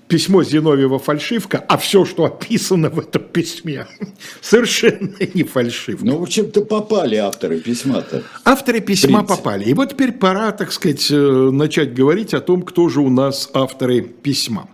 [0.09, 3.87] письмо Зиновьева фальшивка, а все, что описано в этом письме,
[4.41, 6.05] совершенно не фальшивка.
[6.05, 8.23] Ну, в общем-то, попали авторы письма-то.
[8.45, 9.65] Авторы письма попали.
[9.65, 13.51] И вот теперь пора, так сказать, э, начать говорить о том, кто же у нас
[13.53, 14.69] авторы письма.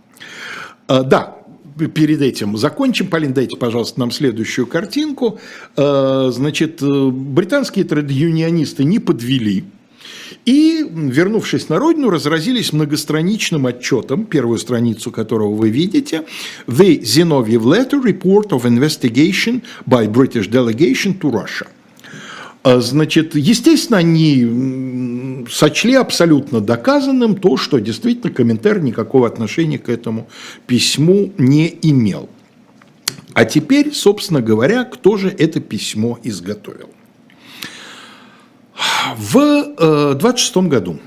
[0.86, 1.38] А, да,
[1.94, 3.06] перед этим закончим.
[3.06, 5.38] Полин, дайте, пожалуйста, нам следующую картинку.
[5.76, 9.64] А, значит, э, британские традюнионисты не подвели
[10.44, 16.24] и, вернувшись на родину, разразились многостраничным отчетом, первую страницу которого вы видите,
[16.66, 21.66] The Zinoviev Letter Report of Investigation by British Delegation to Russia.
[22.64, 30.28] А, значит, естественно, они сочли абсолютно доказанным то, что действительно комментарий никакого отношения к этому
[30.66, 32.28] письму не имел.
[33.34, 36.90] А теперь, собственно говоря, кто же это письмо изготовил?
[39.16, 41.00] В 26 э, году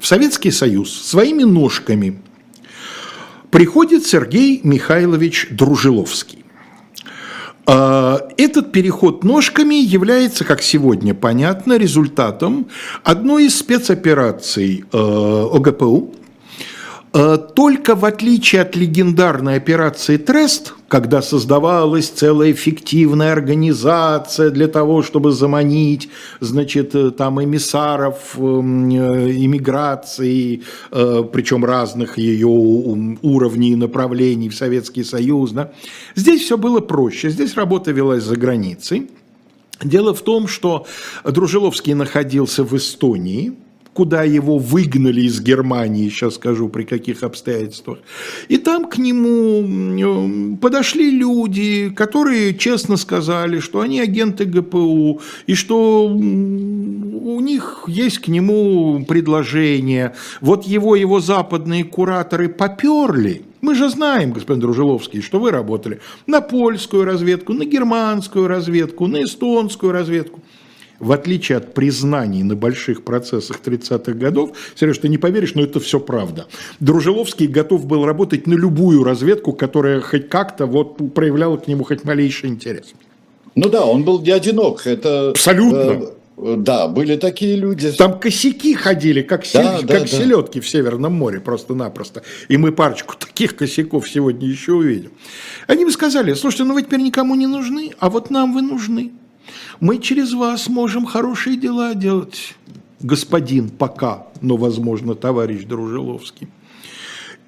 [0.00, 2.20] в Советский Союз своими ножками
[3.50, 6.44] приходит Сергей Михайлович Дружиловский.
[7.66, 12.68] Э, этот переход ножками является, как сегодня понятно, результатом
[13.04, 16.14] одной из спецопераций э, ОГПУ,
[17.12, 25.32] только в отличие от легендарной операции «Трест», когда создавалась целая фиктивная организация для того, чтобы
[25.32, 26.08] заманить,
[26.40, 35.04] значит, э, там эмиссаров эм, э, иммиграции, причем разных ее уровней и направлений в Советский
[35.04, 35.72] Союз, да,
[36.14, 39.10] здесь все было проще, здесь работа велась за границей.
[39.82, 40.86] Дело в том, что
[41.24, 43.52] Дружиловский находился в Эстонии,
[43.98, 47.98] куда его выгнали из Германии, сейчас скажу при каких обстоятельствах.
[48.46, 56.06] И там к нему подошли люди, которые честно сказали, что они агенты ГПУ, и что
[56.06, 60.14] у них есть к нему предложение.
[60.40, 66.40] Вот его, его западные кураторы поперли, мы же знаем, господин Дружиловский, что вы работали на
[66.40, 70.40] польскую разведку, на германскую разведку, на эстонскую разведку
[71.00, 75.80] в отличие от признаний на больших процессах 30-х годов, Сереж, ты не поверишь, но это
[75.80, 76.46] все правда.
[76.80, 82.04] Дружиловский готов был работать на любую разведку, которая хоть как-то вот проявляла к нему хоть
[82.04, 82.94] малейший интерес.
[83.54, 84.86] Ну да, он был не одинок.
[84.86, 86.10] Это, Абсолютно.
[86.36, 87.90] Э, да, были такие люди.
[87.92, 89.62] Там косяки ходили, как, да, сел...
[89.62, 90.06] да, как да.
[90.06, 92.22] селедки в Северном море, просто-напросто.
[92.48, 95.10] И мы парочку таких косяков сегодня еще увидим.
[95.66, 99.12] Они бы сказали, слушайте, ну вы теперь никому не нужны, а вот нам вы нужны.
[99.80, 102.54] Мы через вас можем хорошие дела делать,
[103.00, 106.48] господин пока, но, возможно, товарищ Дружиловский.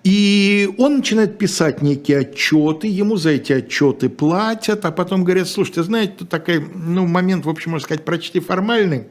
[0.02, 5.82] И он начинает писать некие отчеты, ему за эти отчеты платят, а потом говорят, слушайте,
[5.82, 9.04] знаете, тут такой ну, момент, в общем, можно сказать, почти формальный.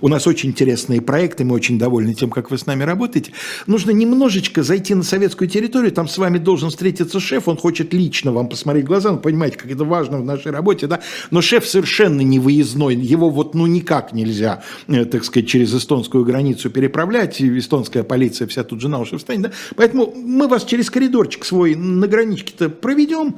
[0.00, 3.32] У нас очень интересные проекты, мы очень довольны тем, как вы с нами работаете.
[3.66, 8.32] Нужно немножечко зайти на советскую территорию, там с вами должен встретиться шеф, он хочет лично
[8.32, 11.00] вам посмотреть в глаза, ну, понимаете, как это важно в нашей работе, да,
[11.30, 16.24] но шеф совершенно не выездной, его вот ну никак нельзя, э, так сказать, через эстонскую
[16.24, 20.64] границу переправлять, и эстонская полиция вся тут же на уши встанет, да, поэтому мы вас
[20.64, 23.36] через коридорчик свой на граничке-то проведем,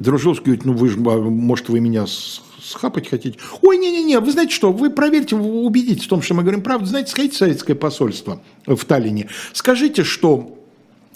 [0.00, 2.06] Дружковский говорит, ну вы же, а, может, вы меня
[2.70, 3.38] схапать хотите.
[3.62, 6.86] Ой, не-не-не, вы знаете что, вы проверьте, убедитесь в том, что мы говорим правду.
[6.86, 10.59] Знаете, сходите в советское посольство в Таллине, скажите, что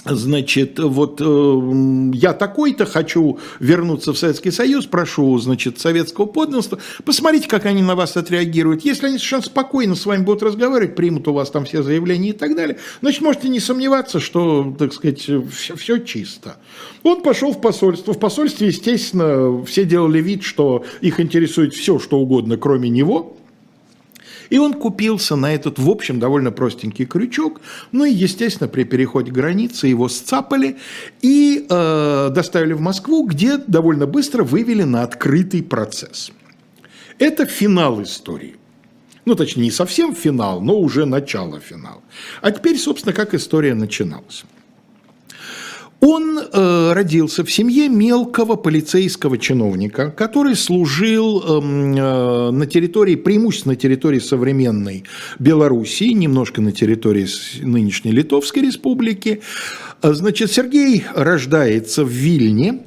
[0.05, 7.48] Значит, вот э, я такой-то хочу вернуться в Советский Союз, прошу, значит, советского подданства, посмотрите,
[7.48, 8.84] как они на вас отреагируют.
[8.84, 12.32] Если они совершенно спокойно с вами будут разговаривать, примут у вас там все заявления и
[12.32, 16.57] так далее, значит, можете не сомневаться, что, так сказать, все, все чисто.
[17.02, 18.12] Он пошел в посольство.
[18.12, 23.38] В посольстве, естественно, все делали вид, что их интересует все, что угодно, кроме него.
[24.51, 27.61] И он купился на этот, в общем, довольно простенький крючок.
[27.92, 30.76] Ну и, естественно, при переходе границы его сцапали
[31.22, 36.32] и э, доставили в Москву, где довольно быстро вывели на открытый процесс.
[37.18, 38.57] Это финал истории.
[39.24, 42.03] Ну, точнее, не совсем финал, но уже начало финала.
[42.42, 44.45] А теперь, собственно, как история начиналась.
[46.07, 53.72] Он э, родился в семье мелкого полицейского чиновника, который служил э, э, на территории, преимущественно
[53.72, 55.05] на территории современной
[55.38, 57.26] Белоруссии, немножко на территории
[57.62, 59.40] нынешней Литовской республики.
[60.02, 62.82] Э, значит, Сергей рождается в Вильне,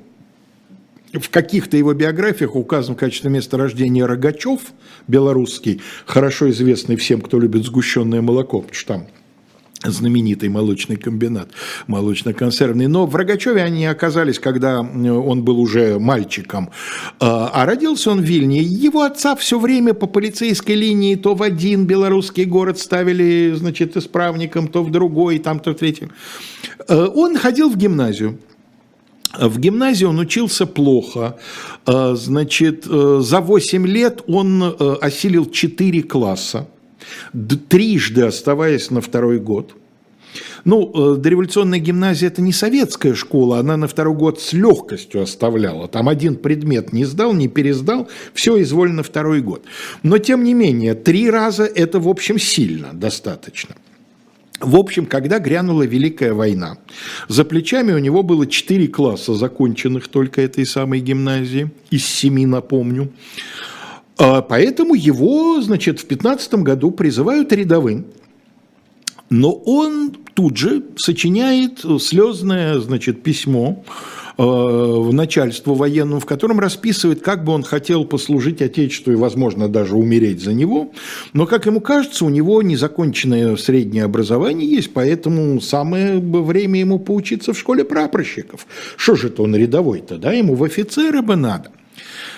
[1.13, 4.61] в каких-то его биографиях указан в качестве места рождения Рогачев,
[5.07, 9.07] белорусский, хорошо известный всем, кто любит сгущенное молоко, потому что там
[9.83, 11.49] знаменитый молочный комбинат,
[11.87, 12.87] молочно-консервный.
[12.87, 16.71] Но в Рогачеве они оказались, когда он был уже мальчиком.
[17.19, 18.61] А, а родился он в Вильне.
[18.61, 24.67] Его отца все время по полицейской линии то в один белорусский город ставили, значит, исправником,
[24.67, 26.09] то в другой, там, то в третий.
[26.87, 28.39] А, он ходил в гимназию.
[29.37, 31.37] В гимназии он учился плохо.
[31.85, 36.67] А, значит, э, за 8 лет он э, осилил 4 класса
[37.69, 39.75] трижды оставаясь на второй год.
[40.65, 45.87] Ну, э, дореволюционная гимназия– это не советская школа, она на второй год с легкостью оставляла.
[45.87, 49.63] Там один предмет не сдал, не пересдал, все изволь на второй год.
[50.03, 53.75] Но, тем не менее, три раза– это, в общем, сильно достаточно.
[54.59, 56.79] В общем, когда грянула Великая война,
[57.27, 63.11] за плечами у него было четыре класса, законченных только этой самой гимназии, из семи, напомню.
[64.17, 68.07] А поэтому его, значит, в 15 году призывают рядовым,
[69.29, 73.83] но он тут же сочиняет слезное, значит, письмо
[74.37, 79.67] э, в начальство военному, в котором расписывает, как бы он хотел послужить Отечеству и, возможно,
[79.67, 80.91] даже умереть за него.
[81.33, 87.53] Но, как ему кажется, у него незаконченное среднее образование есть, поэтому самое время ему поучиться
[87.53, 88.65] в школе прапорщиков.
[88.95, 90.31] Что же это он рядовой-то, да?
[90.31, 91.71] Ему в офицеры бы надо.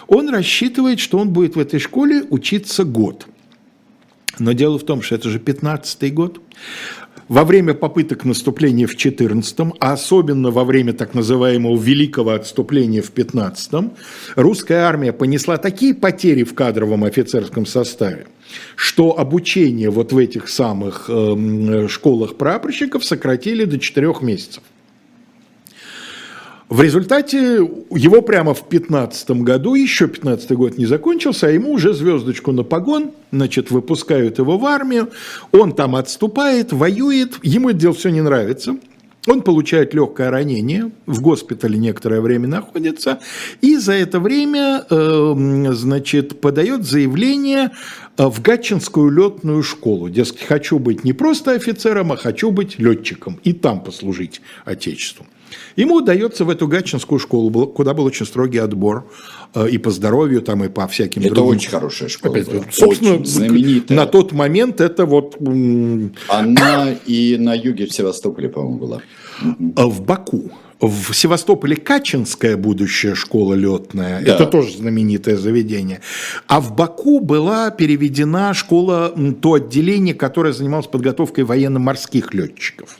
[0.09, 3.27] Он рассчитывает, что он будет в этой школе учиться год.
[4.39, 6.41] Но дело в том, что это же 15-й год.
[7.27, 13.13] Во время попыток наступления в 14-м, а особенно во время так называемого великого отступления в
[13.13, 13.91] 15-м,
[14.35, 18.25] русская армия понесла такие потери в кадровом офицерском составе,
[18.75, 24.63] что обучение вот в этих самых э, школах прапорщиков сократили до 4 месяцев.
[26.69, 31.93] В результате его прямо в 15 году, еще 15 год не закончился, а ему уже
[31.93, 35.09] звездочку на погон, значит, выпускают его в армию,
[35.51, 38.77] он там отступает, воюет, ему это дело все не нравится,
[39.25, 43.19] он получает легкое ранение, в госпитале некоторое время находится,
[43.61, 47.71] и за это время, э, значит, подает заявление
[48.15, 50.07] э, в Гатчинскую летную школу.
[50.07, 55.25] Дескать, хочу быть не просто офицером, а хочу быть летчиком и там послужить Отечеству.
[55.75, 59.09] Ему удается в эту Гатчинскую школу, куда был очень строгий отбор
[59.53, 61.51] э, и по здоровью, там, и по всяким это другим.
[61.51, 62.35] Это очень хорошая школа.
[62.35, 62.63] Опять, была.
[62.71, 63.97] Собственно, очень знаменитая.
[63.97, 65.37] на тот момент это вот...
[66.27, 69.01] Она и на юге в Севастополе, по-моему, была.
[69.39, 74.33] В Баку в Севастополе Качинская будущая школа летная, да.
[74.33, 75.99] это тоже знаменитое заведение.
[76.47, 82.97] А в Баку была переведена школа, то отделение, которое занималось подготовкой военно-морских летчиков.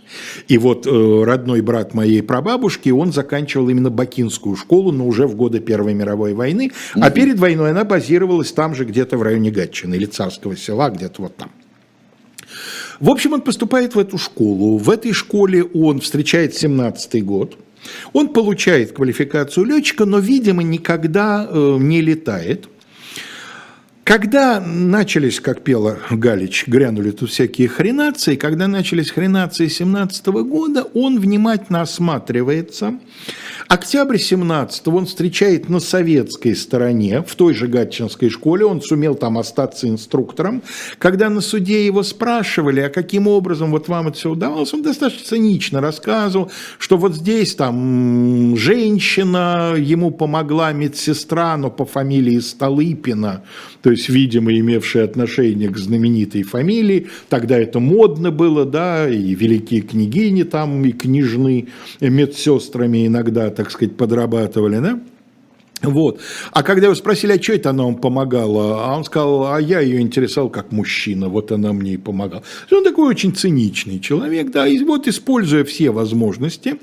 [0.50, 5.36] И вот э, родной брат моей прабабушки, он заканчивал именно Бакинскую школу, но уже в
[5.36, 6.72] годы Первой мировой войны.
[6.96, 7.04] Угу.
[7.04, 11.22] А перед войной она базировалась там же, где-то в районе Гатчины или Царского села, где-то
[11.22, 11.52] вот там.
[13.00, 14.78] В общем, он поступает в эту школу.
[14.78, 17.58] В этой школе он встречает 17-й год–
[18.14, 22.68] он получает квалификацию летчика, но, видимо, никогда э, не летает.
[24.04, 31.20] Когда начались, как пела Галич, грянули тут всякие хренации, когда начались хренации 17 года, он
[31.20, 33.00] внимательно осматривается.
[33.70, 39.38] Октябрь 17 он встречает на советской стороне, в той же Гатчинской школе, он сумел там
[39.38, 40.64] остаться инструктором.
[40.98, 45.24] Когда на суде его спрашивали, а каким образом вот вам это все удавалось, он достаточно
[45.24, 53.44] цинично рассказывал, что вот здесь там женщина, ему помогла медсестра, но по фамилии Столыпина,
[53.84, 57.08] то есть, видимо, имевшая отношение к знаменитой фамилии.
[57.30, 61.68] Тогда это модно было, да, и великие княгини там, и княжны
[62.02, 65.02] медсестрами иногда, так сказать, подрабатывали, да.
[65.82, 66.22] Вот.
[66.54, 69.82] А когда его спросили, а что это она вам помогала, а он сказал, а я
[69.82, 72.42] ее интересовал как мужчина, вот она мне и помогала.
[72.72, 76.80] Он такой очень циничный человек, да, и вот используя все возможности,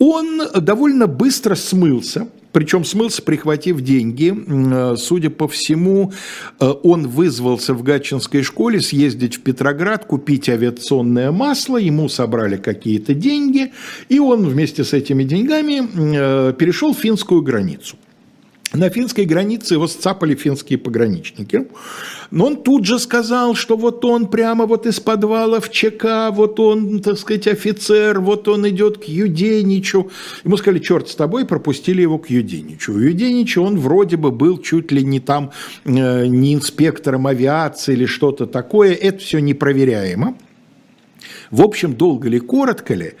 [0.00, 4.32] он довольно быстро смылся, причем смылся, прихватив деньги.
[4.32, 6.12] Э, судя по всему,
[6.60, 13.14] э, он вызвался в Гатчинской школе съездить в Петроград, купить авиационное масло, ему собрали какие-то
[13.14, 13.72] деньги,
[14.08, 17.96] и он вместе с этими деньгами э, перешел финскую границу.
[18.72, 21.66] На финской границе его сцапали финские пограничники.
[22.30, 26.58] Но он тут же сказал, что вот он прямо вот из подвала в ЧК, вот
[26.58, 30.10] он, так сказать, офицер, вот он идет к Юденичу.
[30.44, 32.94] Ему сказали, черт с тобой, пропустили его к Юденичу.
[32.94, 35.50] У Юденича он вроде бы был чуть ли не там,
[35.84, 38.94] э, не инспектором авиации или что-то такое.
[38.94, 40.34] Это все непроверяемо.
[41.50, 43.12] В общем, долго ли, коротко ли,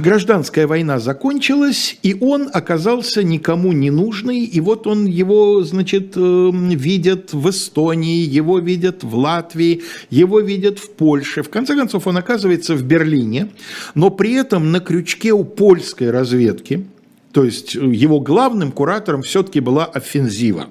[0.00, 6.70] Гражданская война закончилась, и он оказался никому не нужный, и вот он его, значит, эм,
[6.70, 11.42] видят в Эстонии, его видят в Латвии, его видят в Польше.
[11.42, 13.48] В конце концов, он оказывается в Берлине,
[13.94, 16.86] но при этом на крючке у польской разведки,
[17.32, 20.66] то есть его главным куратором все-таки была офензива.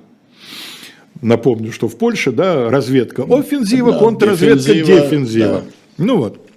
[1.21, 5.01] Напомню, что в Польше, да, разведка офензива, да, контрразведка, дефензива.
[5.01, 5.47] дефензива.
[5.47, 5.63] Да.
[5.97, 6.48] Ну вот.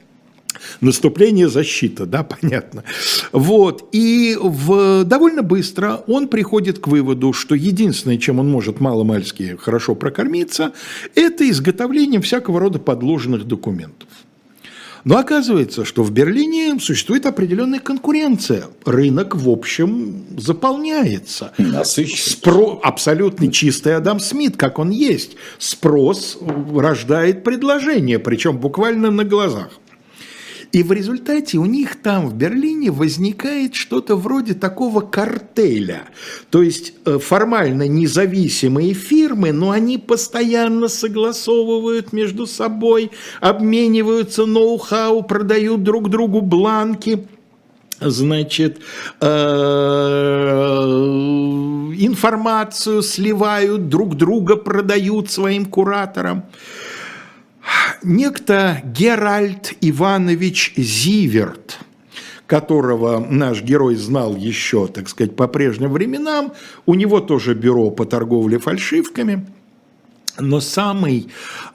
[0.83, 2.83] Наступление, защита, да, понятно.
[3.31, 9.57] Вот, и в, довольно быстро он приходит к выводу, что единственное, чем он может маломальски
[9.61, 10.73] хорошо прокормиться,
[11.15, 14.09] это изготовлением всякого рода подложенных документов.
[15.05, 18.65] Но оказывается, что в Берлине существует определенная конкуренция.
[18.85, 21.53] Рынок, в общем, заполняется.
[22.17, 22.81] Спро...
[22.83, 25.37] Абсолютно чистый Адам Смит, как он есть.
[25.59, 26.39] Спрос
[26.75, 29.71] рождает предложение, причем буквально на глазах.
[30.73, 36.05] И в результате у них там, в Берлине, возникает что-то вроде такого картеля.
[36.51, 43.11] То есть э, формально независимые фирмы, но они постоянно согласовывают между собой,
[43.41, 47.27] обмениваются ноу-хау, продают друг другу бланки
[48.01, 48.81] значит,
[49.21, 49.27] э,
[51.99, 56.45] информацию сливают, друг друга продают своим кураторам
[58.03, 61.79] некто Геральт Иванович Зиверт,
[62.47, 66.53] которого наш герой знал еще, так сказать, по прежним временам,
[66.87, 69.47] у него тоже бюро по торговле фальшивками,
[70.39, 71.29] но самый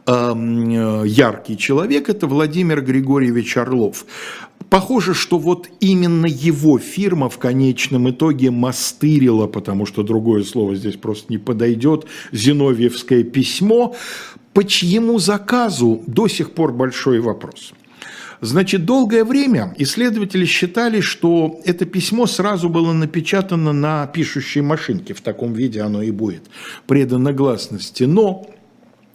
[0.06, 4.06] э, яркий человек– это Владимир Григорьевич Орлов.
[4.70, 10.96] Похоже, что вот именно его фирма в конечном итоге мастырила, потому что другое слово здесь
[10.96, 13.96] просто не подойдет, Зиновьевское письмо,
[14.58, 17.74] по чьему заказу до сих пор большой вопрос.
[18.42, 25.22] Значит, долгое время исследователи считали, что это письмо сразу было напечатано на пишущей машинке, в
[25.22, 26.42] таком виде оно и будет,
[26.88, 28.06] предано гласности.
[28.06, 28.48] Но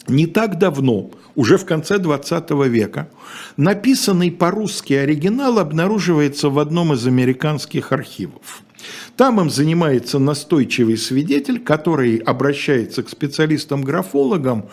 [0.07, 3.09] не так давно, уже в конце 20 века,
[3.57, 8.63] написанный по-русски оригинал обнаруживается в одном из американских архивов.
[9.17, 14.69] Там им занимается настойчивый свидетель, который обращается к специалистам-графологам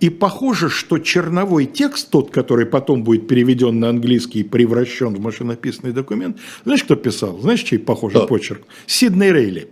[0.00, 5.20] и похоже, что черновой текст, тот, который потом будет переведен на английский и превращен в
[5.20, 7.38] машинописный документ, знаешь, кто писал?
[7.38, 8.26] Знаешь, чей похожий oh.
[8.26, 8.62] почерк?
[8.86, 9.68] Сидней Рейли.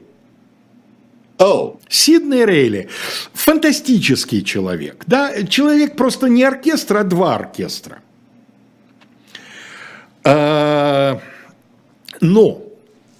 [1.39, 1.79] Oh.
[1.89, 2.89] Сидней Рейли.
[3.33, 5.03] Фантастический человек.
[5.07, 5.43] Да?
[5.45, 8.03] Человек просто не оркестр, а два оркестра.
[10.25, 11.23] А,
[12.21, 12.68] но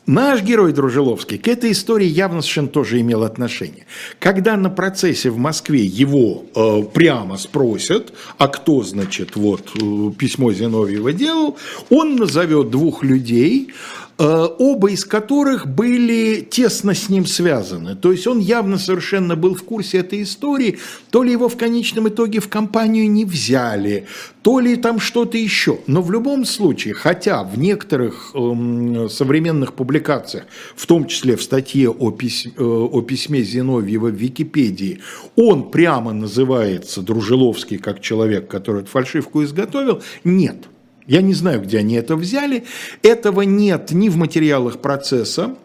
[0.09, 3.85] Наш герой Дружиловский к этой истории явно совершенно тоже имел отношение.
[4.19, 10.51] Когда на процессе в Москве его э, прямо спросят, а кто, значит, вот э, письмо
[10.55, 11.59] Зиновьева делал,
[11.91, 13.69] он назовет двух людей,
[14.19, 17.95] оба из которых были тесно с ним связаны.
[17.95, 20.79] То есть он явно совершенно был в курсе этой истории,
[21.11, 24.07] то ли его в конечном итоге в компанию не взяли,
[24.43, 25.79] то ли там что-то еще.
[25.87, 31.91] Но в любом случае, хотя в некоторых э, современных публикациях, в том числе в статье
[31.91, 35.01] о, письме, э, о письме Зиновьева в Википедии,
[35.37, 40.67] он прямо называется Дружиловский как человек, который эту фальшивку изготовил, нет.
[41.09, 42.65] Я не знаю, где они это взяли.
[43.03, 45.57] Этого нет ни в материалах процесса,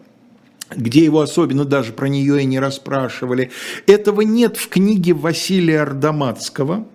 [0.74, 3.50] где его особенно даже про нее и не расспрашивали.
[3.86, 6.88] Этого нет в книге Василия Ардаматского,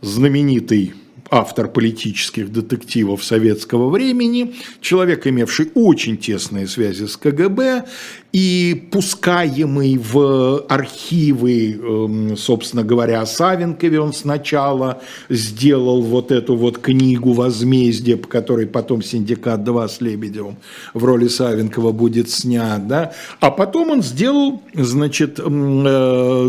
[0.00, 0.94] знаменитый
[1.30, 7.84] автор политических детективов советского времени, человек, имевший очень тесные связи с КГБ
[8.32, 16.78] и пускаемый в архивы, эм, собственно говоря, о Савенкове он сначала сделал вот эту вот
[16.78, 20.56] книгу «Возмездие», по которой потом «Синдикат 2» с Лебедевым
[20.94, 25.42] в роли Савенкова будет снят, да, а потом он сделал, значит, э,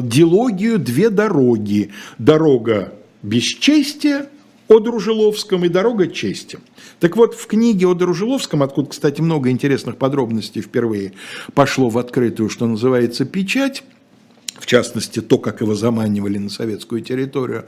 [0.04, 1.92] дилогию «Две дороги».
[2.18, 4.26] Дорога бесчестия–
[4.72, 6.60] о Дружиловском и «Дорога чести».
[7.02, 11.12] Так вот, в книге о Дружиловском, откуда, кстати, много интересных подробностей впервые
[11.54, 13.84] пошло в открытую, что называется, печать,
[14.58, 17.66] в частности, то, как его заманивали на советскую территорию,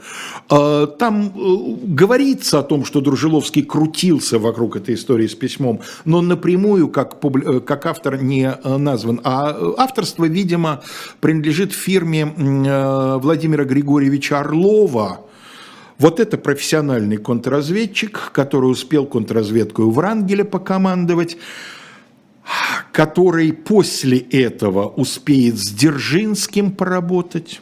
[0.48, 6.22] а, там э, говорится о том, что Дружиловский крутился вокруг этой истории с письмом, но
[6.22, 9.20] напрямую, как, э, как автор, не э, назван.
[9.24, 10.82] А авторство, видимо,
[11.20, 12.32] принадлежит фирме
[13.20, 15.20] Владимира Григорьевича Орлова,
[15.98, 21.36] вот это профессиональный контрразведчик, который успел контрразведку Врангеля покомандовать,
[22.92, 27.60] который после этого успеет с Дзержинским поработать.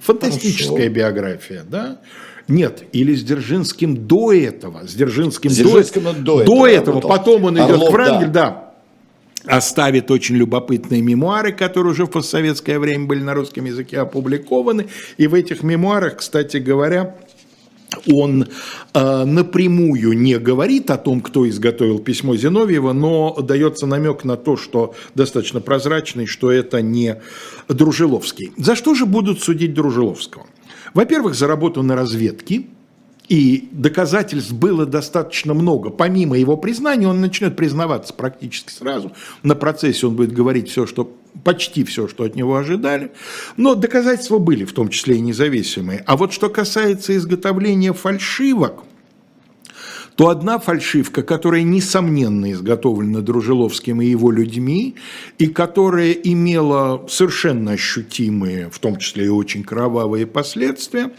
[0.00, 0.94] Фантастическая Хорошо.
[0.94, 2.00] биография, да?
[2.48, 4.86] Нет, или с Дзержинским до этого.
[4.86, 7.00] С Дзержинским, с Дзержинским до, до, до этого.
[7.00, 8.50] Потом он идет Орлов, в Врангель, да.
[8.50, 8.65] да
[9.46, 14.88] оставит очень любопытные мемуары, которые уже в постсоветское время были на русском языке опубликованы.
[15.16, 17.16] И в этих мемуарах, кстати говоря,
[18.10, 18.46] он
[18.94, 24.56] э, напрямую не говорит о том, кто изготовил письмо Зиновьева, но дается намек на то,
[24.56, 27.20] что достаточно прозрачный, что это не
[27.68, 28.52] Дружиловский.
[28.56, 30.46] За что же будут судить Дружиловского?
[30.94, 32.66] Во-первых, за работу на разведке,
[33.28, 35.90] и доказательств было достаточно много.
[35.90, 39.12] Помимо его признания, он начнет признаваться практически сразу.
[39.42, 41.12] На процессе он будет говорить все, что
[41.44, 43.12] почти все, что от него ожидали.
[43.56, 46.02] Но доказательства были, в том числе и независимые.
[46.06, 48.84] А вот что касается изготовления фальшивок,
[50.16, 54.96] то одна фальшивка, которая, несомненно, изготовлена Дружиловским и его людьми,
[55.38, 61.10] и которая имела совершенно ощутимые, в том числе и очень кровавые последствия,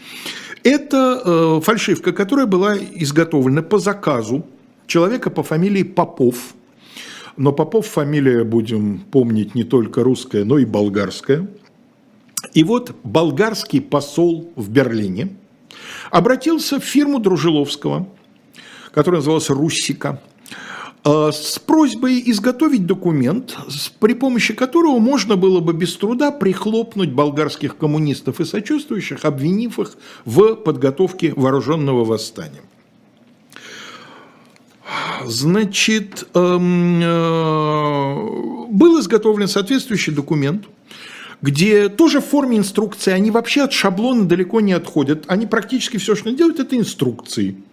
[0.64, 4.46] это э, фальшивка, которая была изготовлена по заказу
[4.86, 6.54] человека по фамилии Попов.
[7.36, 11.48] Но Попов фамилия, будем помнить, не только русская, но и болгарская.
[12.54, 15.36] И вот болгарский посол в Берлине
[16.10, 18.08] обратился в фирму Дружиловского,
[18.92, 20.20] которая называлась «Руссика»,
[21.04, 23.56] с просьбой изготовить документ,
[24.00, 29.96] при помощи которого можно было бы без труда прихлопнуть болгарских коммунистов и сочувствующих, обвинив их
[30.24, 32.62] в подготовке вооруженного восстания.
[35.26, 38.14] Значит, эм, э,
[38.70, 40.64] был изготовлен соответствующий документ,
[41.42, 46.14] где тоже в форме инструкции, они вообще от шаблона далеко не отходят, они практически все,
[46.14, 47.56] что делают, это инструкции–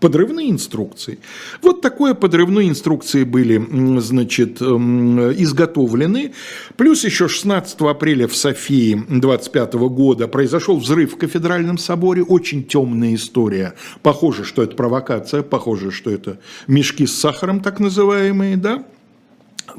[0.00, 1.18] подрывные инструкции.
[1.62, 6.32] Вот такое подрывные инструкции были, значит, эм, изготовлены.
[6.76, 12.22] Плюс еще 16 апреля в Софии 25 года произошел взрыв в кафедральном соборе.
[12.22, 13.74] Очень темная история.
[14.02, 18.84] Похоже, что это провокация, похоже, что это мешки с сахаром так называемые, да?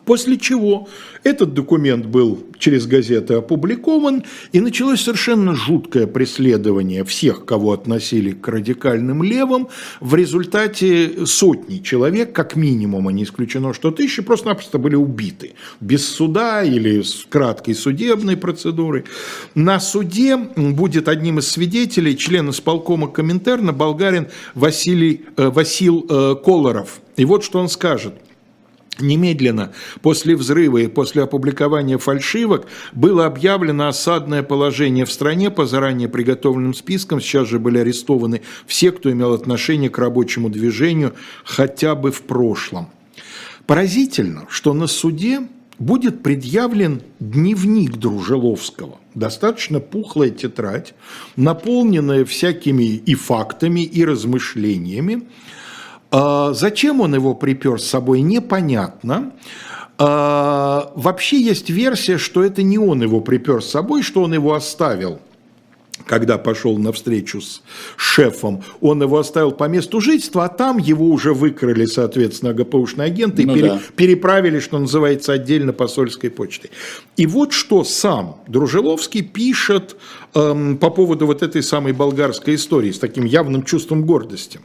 [0.06, 0.88] После чего
[1.24, 8.48] этот документ был через газеты опубликован, и началось совершенно жуткое преследование всех, кого относили к
[8.48, 9.68] радикальным левым.
[10.00, 15.54] В результате сотни человек, как минимум, а не исключено, что тысячи, просто-напросто были убиты.
[15.80, 19.06] Без суда или с краткой судебной процедурой.
[19.56, 27.02] На суде будет одним из свидетелей член исполкома Коминтерна болгарин Василий, э, Васил э, Колоров.
[27.18, 28.14] И вот что он скажет–
[29.00, 29.72] Немедленно
[30.02, 36.74] после взрыва и после опубликования фальшивок было объявлено осадное положение в стране по заранее приготовленным
[36.74, 37.22] спискам.
[37.22, 41.14] Сейчас же были арестованы все, кто имел отношение к рабочему движению
[41.46, 42.90] хотя бы в прошлом.
[43.66, 45.42] Поразительно, что на суде
[45.80, 49.00] будет предъявлен дневник Дружеловского.
[49.16, 50.94] Достаточно пухлая тетрадь,
[51.36, 55.24] наполненная всякими и фактами, и размышлениями,
[56.12, 59.32] зачем он его припер с собой, непонятно.
[59.98, 64.54] А, вообще есть версия, что это не он его припер с собой, что он его
[64.54, 65.20] оставил–
[66.06, 67.62] когда пошел на встречу с
[67.96, 73.46] шефом, он его оставил по месту жительства, а там его уже выкрали, соответственно, ГПУшные агенты
[73.46, 73.82] ну, и пере, да.
[73.96, 76.72] переправили, что называется, отдельно посольской почтой.
[77.18, 79.96] И вот что сам Дружеловский пишет
[80.34, 84.60] эм, по поводу вот этой самой болгарской истории с таким явным чувством гордости.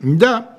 [0.00, 0.51] Да,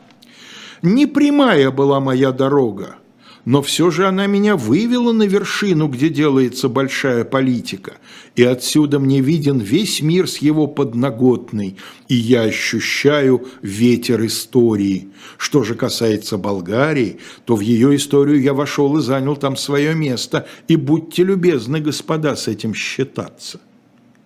[0.83, 2.97] не прямая была моя дорога,
[3.45, 7.93] но все же она меня вывела на вершину, где делается большая политика,
[8.35, 11.77] и отсюда мне виден весь мир с его подноготной,
[12.07, 15.09] и я ощущаю ветер истории.
[15.37, 20.47] Что же касается Болгарии, то в ее историю я вошел и занял там свое место,
[20.67, 23.59] и будьте любезны, господа, с этим считаться.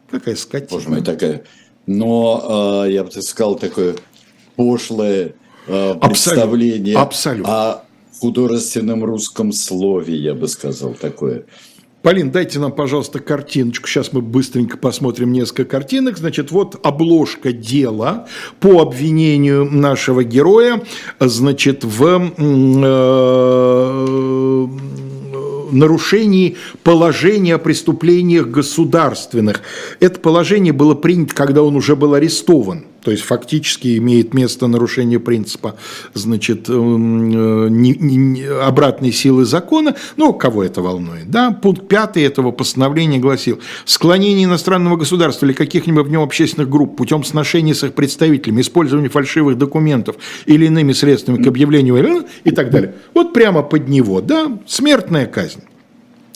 [0.09, 0.69] Какая скотина.
[0.71, 1.43] Боже мой, такая...
[1.85, 3.95] Но э, я бы сказал, такое
[4.57, 5.35] пошлое
[5.67, 7.53] представление Абсолютно.
[7.53, 7.83] о
[8.19, 11.45] художественном русском слове, я бы сказал, такое.
[12.07, 13.87] Полин, дайте нам, пожалуйста, картиночку.
[13.87, 16.17] Сейчас мы быстренько посмотрим несколько картинок.
[16.17, 18.27] Значит, вот обложка дела
[18.59, 20.81] по обвинению нашего героя,
[21.19, 24.67] значит, в э,
[25.71, 29.61] нарушении положения о преступлениях государственных.
[29.99, 32.85] Это положение было принято, когда он уже был арестован.
[33.07, 35.77] То есть фактически имеет место нарушение принципа
[36.13, 39.95] значит, эм, э, не, не, обратной силы закона.
[40.17, 41.31] Ну, кого это волнует?
[41.31, 41.51] Да?
[41.51, 47.23] Пункт 5 этого постановления гласил, склонение иностранного государства или каких-либо в нем общественных групп путем
[47.23, 52.95] сношения с их представителями, использование фальшивых документов или иными средствами к объявлению и так далее.
[53.13, 55.63] Вот прямо под него, да, смертная казнь.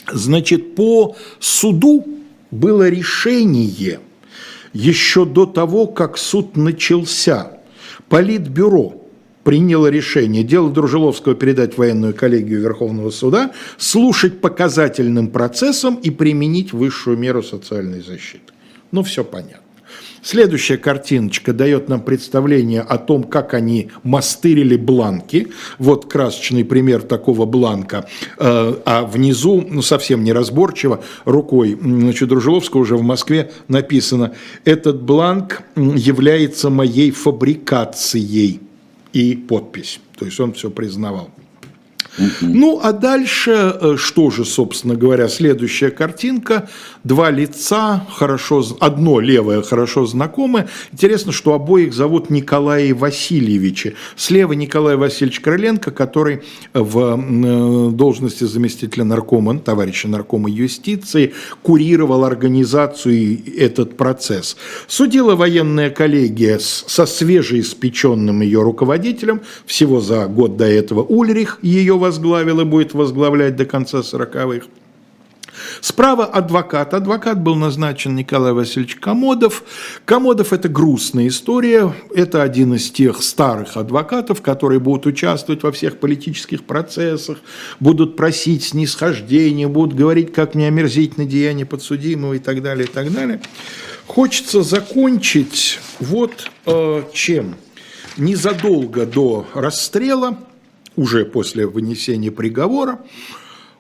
[0.10, 2.06] Значит, по суду
[2.50, 4.00] было решение–
[4.74, 7.60] еще до того, как суд начался.
[8.10, 9.02] Политбюро
[9.44, 16.74] приняло решение дело Дружеловского передать в военную коллегию Верховного суда, слушать показательным процессом и применить
[16.74, 18.54] высшую меру социальной защиты.
[18.92, 19.71] Ну, все понятно.
[20.24, 25.48] Следующая картиночка дает нам представление о том, как они мастырили бланки.
[25.80, 28.08] Вот красочный пример такого бланка.
[28.38, 35.64] Э, а внизу, ну совсем неразборчиво, рукой значит, Дружеловского уже в Москве написано «Этот бланк
[35.76, 38.60] является моей фабрикацией»
[39.14, 40.00] и подпись.
[40.18, 41.30] То есть он все признавал.
[42.42, 46.70] Ну, а дальше, э, что же, собственно говоря, следующая картинка.
[47.04, 50.68] Два лица, хорошо, одно левое хорошо знакомое.
[50.92, 53.96] Интересно, что обоих зовут Николай Васильевичи.
[54.16, 56.42] Слева Николай Васильевич Крыленко, который
[56.74, 64.58] в э, должности заместителя наркома, товарища наркома юстиции, курировал организацию и этот процесс.
[64.88, 72.60] Судила военная коллегия со свежеиспеченным ее руководителем, всего за год до этого Ульрих, ее возглавил
[72.60, 74.68] и будет возглавлять до конца 40-х.
[75.82, 76.94] Справа адвокат.
[76.94, 79.64] Адвокат был назначен Николай Васильевич Комодов.
[80.06, 81.94] Комодов– это грустная история.
[82.16, 87.40] Это один из тех старых адвокатов, которые будут участвовать во всех политических процессах,
[87.80, 93.12] будут просить снисхождения, будут говорить, как мне омерзительно деяние подсудимого и так далее, и так
[93.12, 93.42] далее.
[94.08, 97.56] Хочется закончить вот э, чем.
[98.18, 100.38] Незадолго до расстрела–
[100.96, 103.02] уже после вынесения приговора,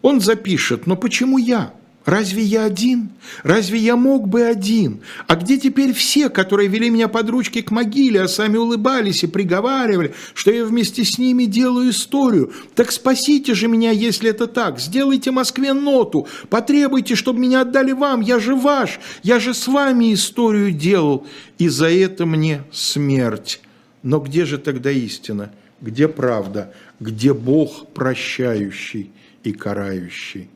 [0.01, 1.74] он запишет, но почему я?
[2.05, 3.09] Разве я один?
[3.43, 5.01] Разве я мог бы один?
[5.28, 9.28] А где теперь все, которые вели меня под ручки к могиле, а сами улыбались и
[9.28, 12.51] приговаривали, что я вместе с ними делаю историю?
[12.74, 14.80] Так спасите же меня, если это так.
[14.80, 18.22] Сделайте Москве ноту, потребуйте, чтобы меня отдали вам.
[18.22, 21.28] Я же ваш, я же с вами историю делал,
[21.59, 23.62] и за это мне смерть.
[24.01, 25.51] Но где же тогда истина?
[25.82, 26.74] Где правда?
[27.01, 29.11] Где Бог прощающий
[29.43, 30.47] и карающий.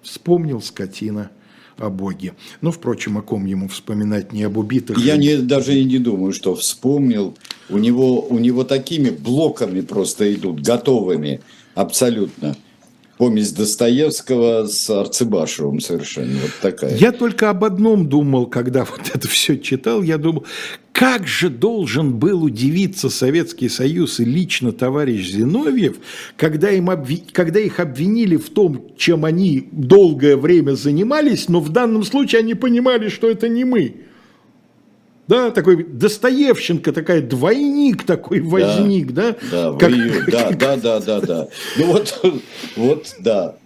[0.00, 1.30] Вспомнил скотина
[1.76, 2.34] о Боге.
[2.60, 4.96] Ну, впрочем, о ком ему вспоминать не об убитых.
[4.98, 7.36] Я не, даже и не думаю, что вспомнил.
[7.68, 11.40] У него, у него такими блоками просто идут, готовыми,
[11.74, 12.56] абсолютно.
[13.18, 16.96] Помесь Достоевского с Арцебашевым совершенно вот такая.
[16.96, 20.02] Я только об одном думал, когда вот это все читал.
[20.02, 20.46] Я думал,
[20.92, 25.96] как же должен был удивиться Советский Союз и лично товарищ Зиновьев,
[26.36, 27.22] когда, им обви...
[27.32, 32.54] когда их обвинили в том, чем они долгое время занимались, но в данном случае они
[32.54, 34.07] понимали, что это не мы
[35.28, 39.36] да, такой Достоевщенко, такая двойник такой возник, да?
[39.50, 39.92] Да, как...
[40.26, 41.48] да, да, да, да, да.
[41.76, 42.20] Ну вот,
[42.76, 43.56] вот, да.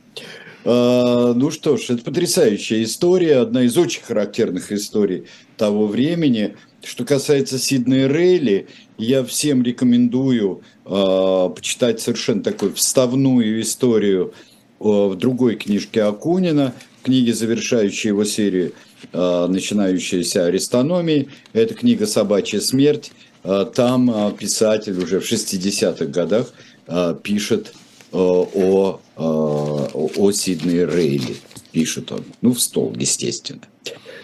[0.64, 5.24] А, ну что ж, это потрясающая история, одна из очень характерных историй
[5.56, 6.56] того времени.
[6.84, 8.66] что касается Сиднея Рейли,
[8.98, 14.34] я всем рекомендую э, почитать совершенно такую вставную историю
[14.80, 18.72] э, в другой книжке Акунина, книге, завершающей его серию,
[19.12, 21.28] начинающаяся арестономией.
[21.52, 23.12] Это книга «Собачья смерть».
[23.44, 26.52] Э, там э, писатель уже в 60-х годах
[26.86, 27.72] э, пишет
[28.12, 31.36] э, о, э, о Сиднее Рейли.
[31.72, 32.24] Пишет он.
[32.40, 33.62] Ну, в стол, естественно.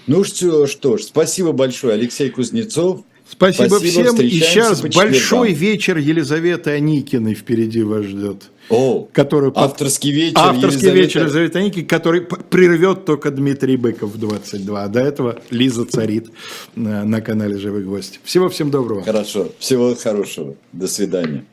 [0.06, 3.02] Ну что, что ж, спасибо большое, Алексей Кузнецов.
[3.30, 4.20] Спасибо, спасибо всем.
[4.20, 8.44] И сейчас большой вечер Елизаветы Аникиной впереди вас ждет.
[8.70, 10.38] О, который авторский вечер.
[10.38, 10.98] Авторский Елизавета...
[10.98, 14.84] вечер Елизаветы который прервет только Дмитрий Быков в 22.
[14.84, 16.30] А до этого Лиза царит
[16.74, 18.20] на, на канале «Живых гвоздь».
[18.24, 19.02] Всего всем доброго.
[19.02, 19.48] Хорошо.
[19.58, 20.54] Всего хорошего.
[20.72, 21.44] До свидания.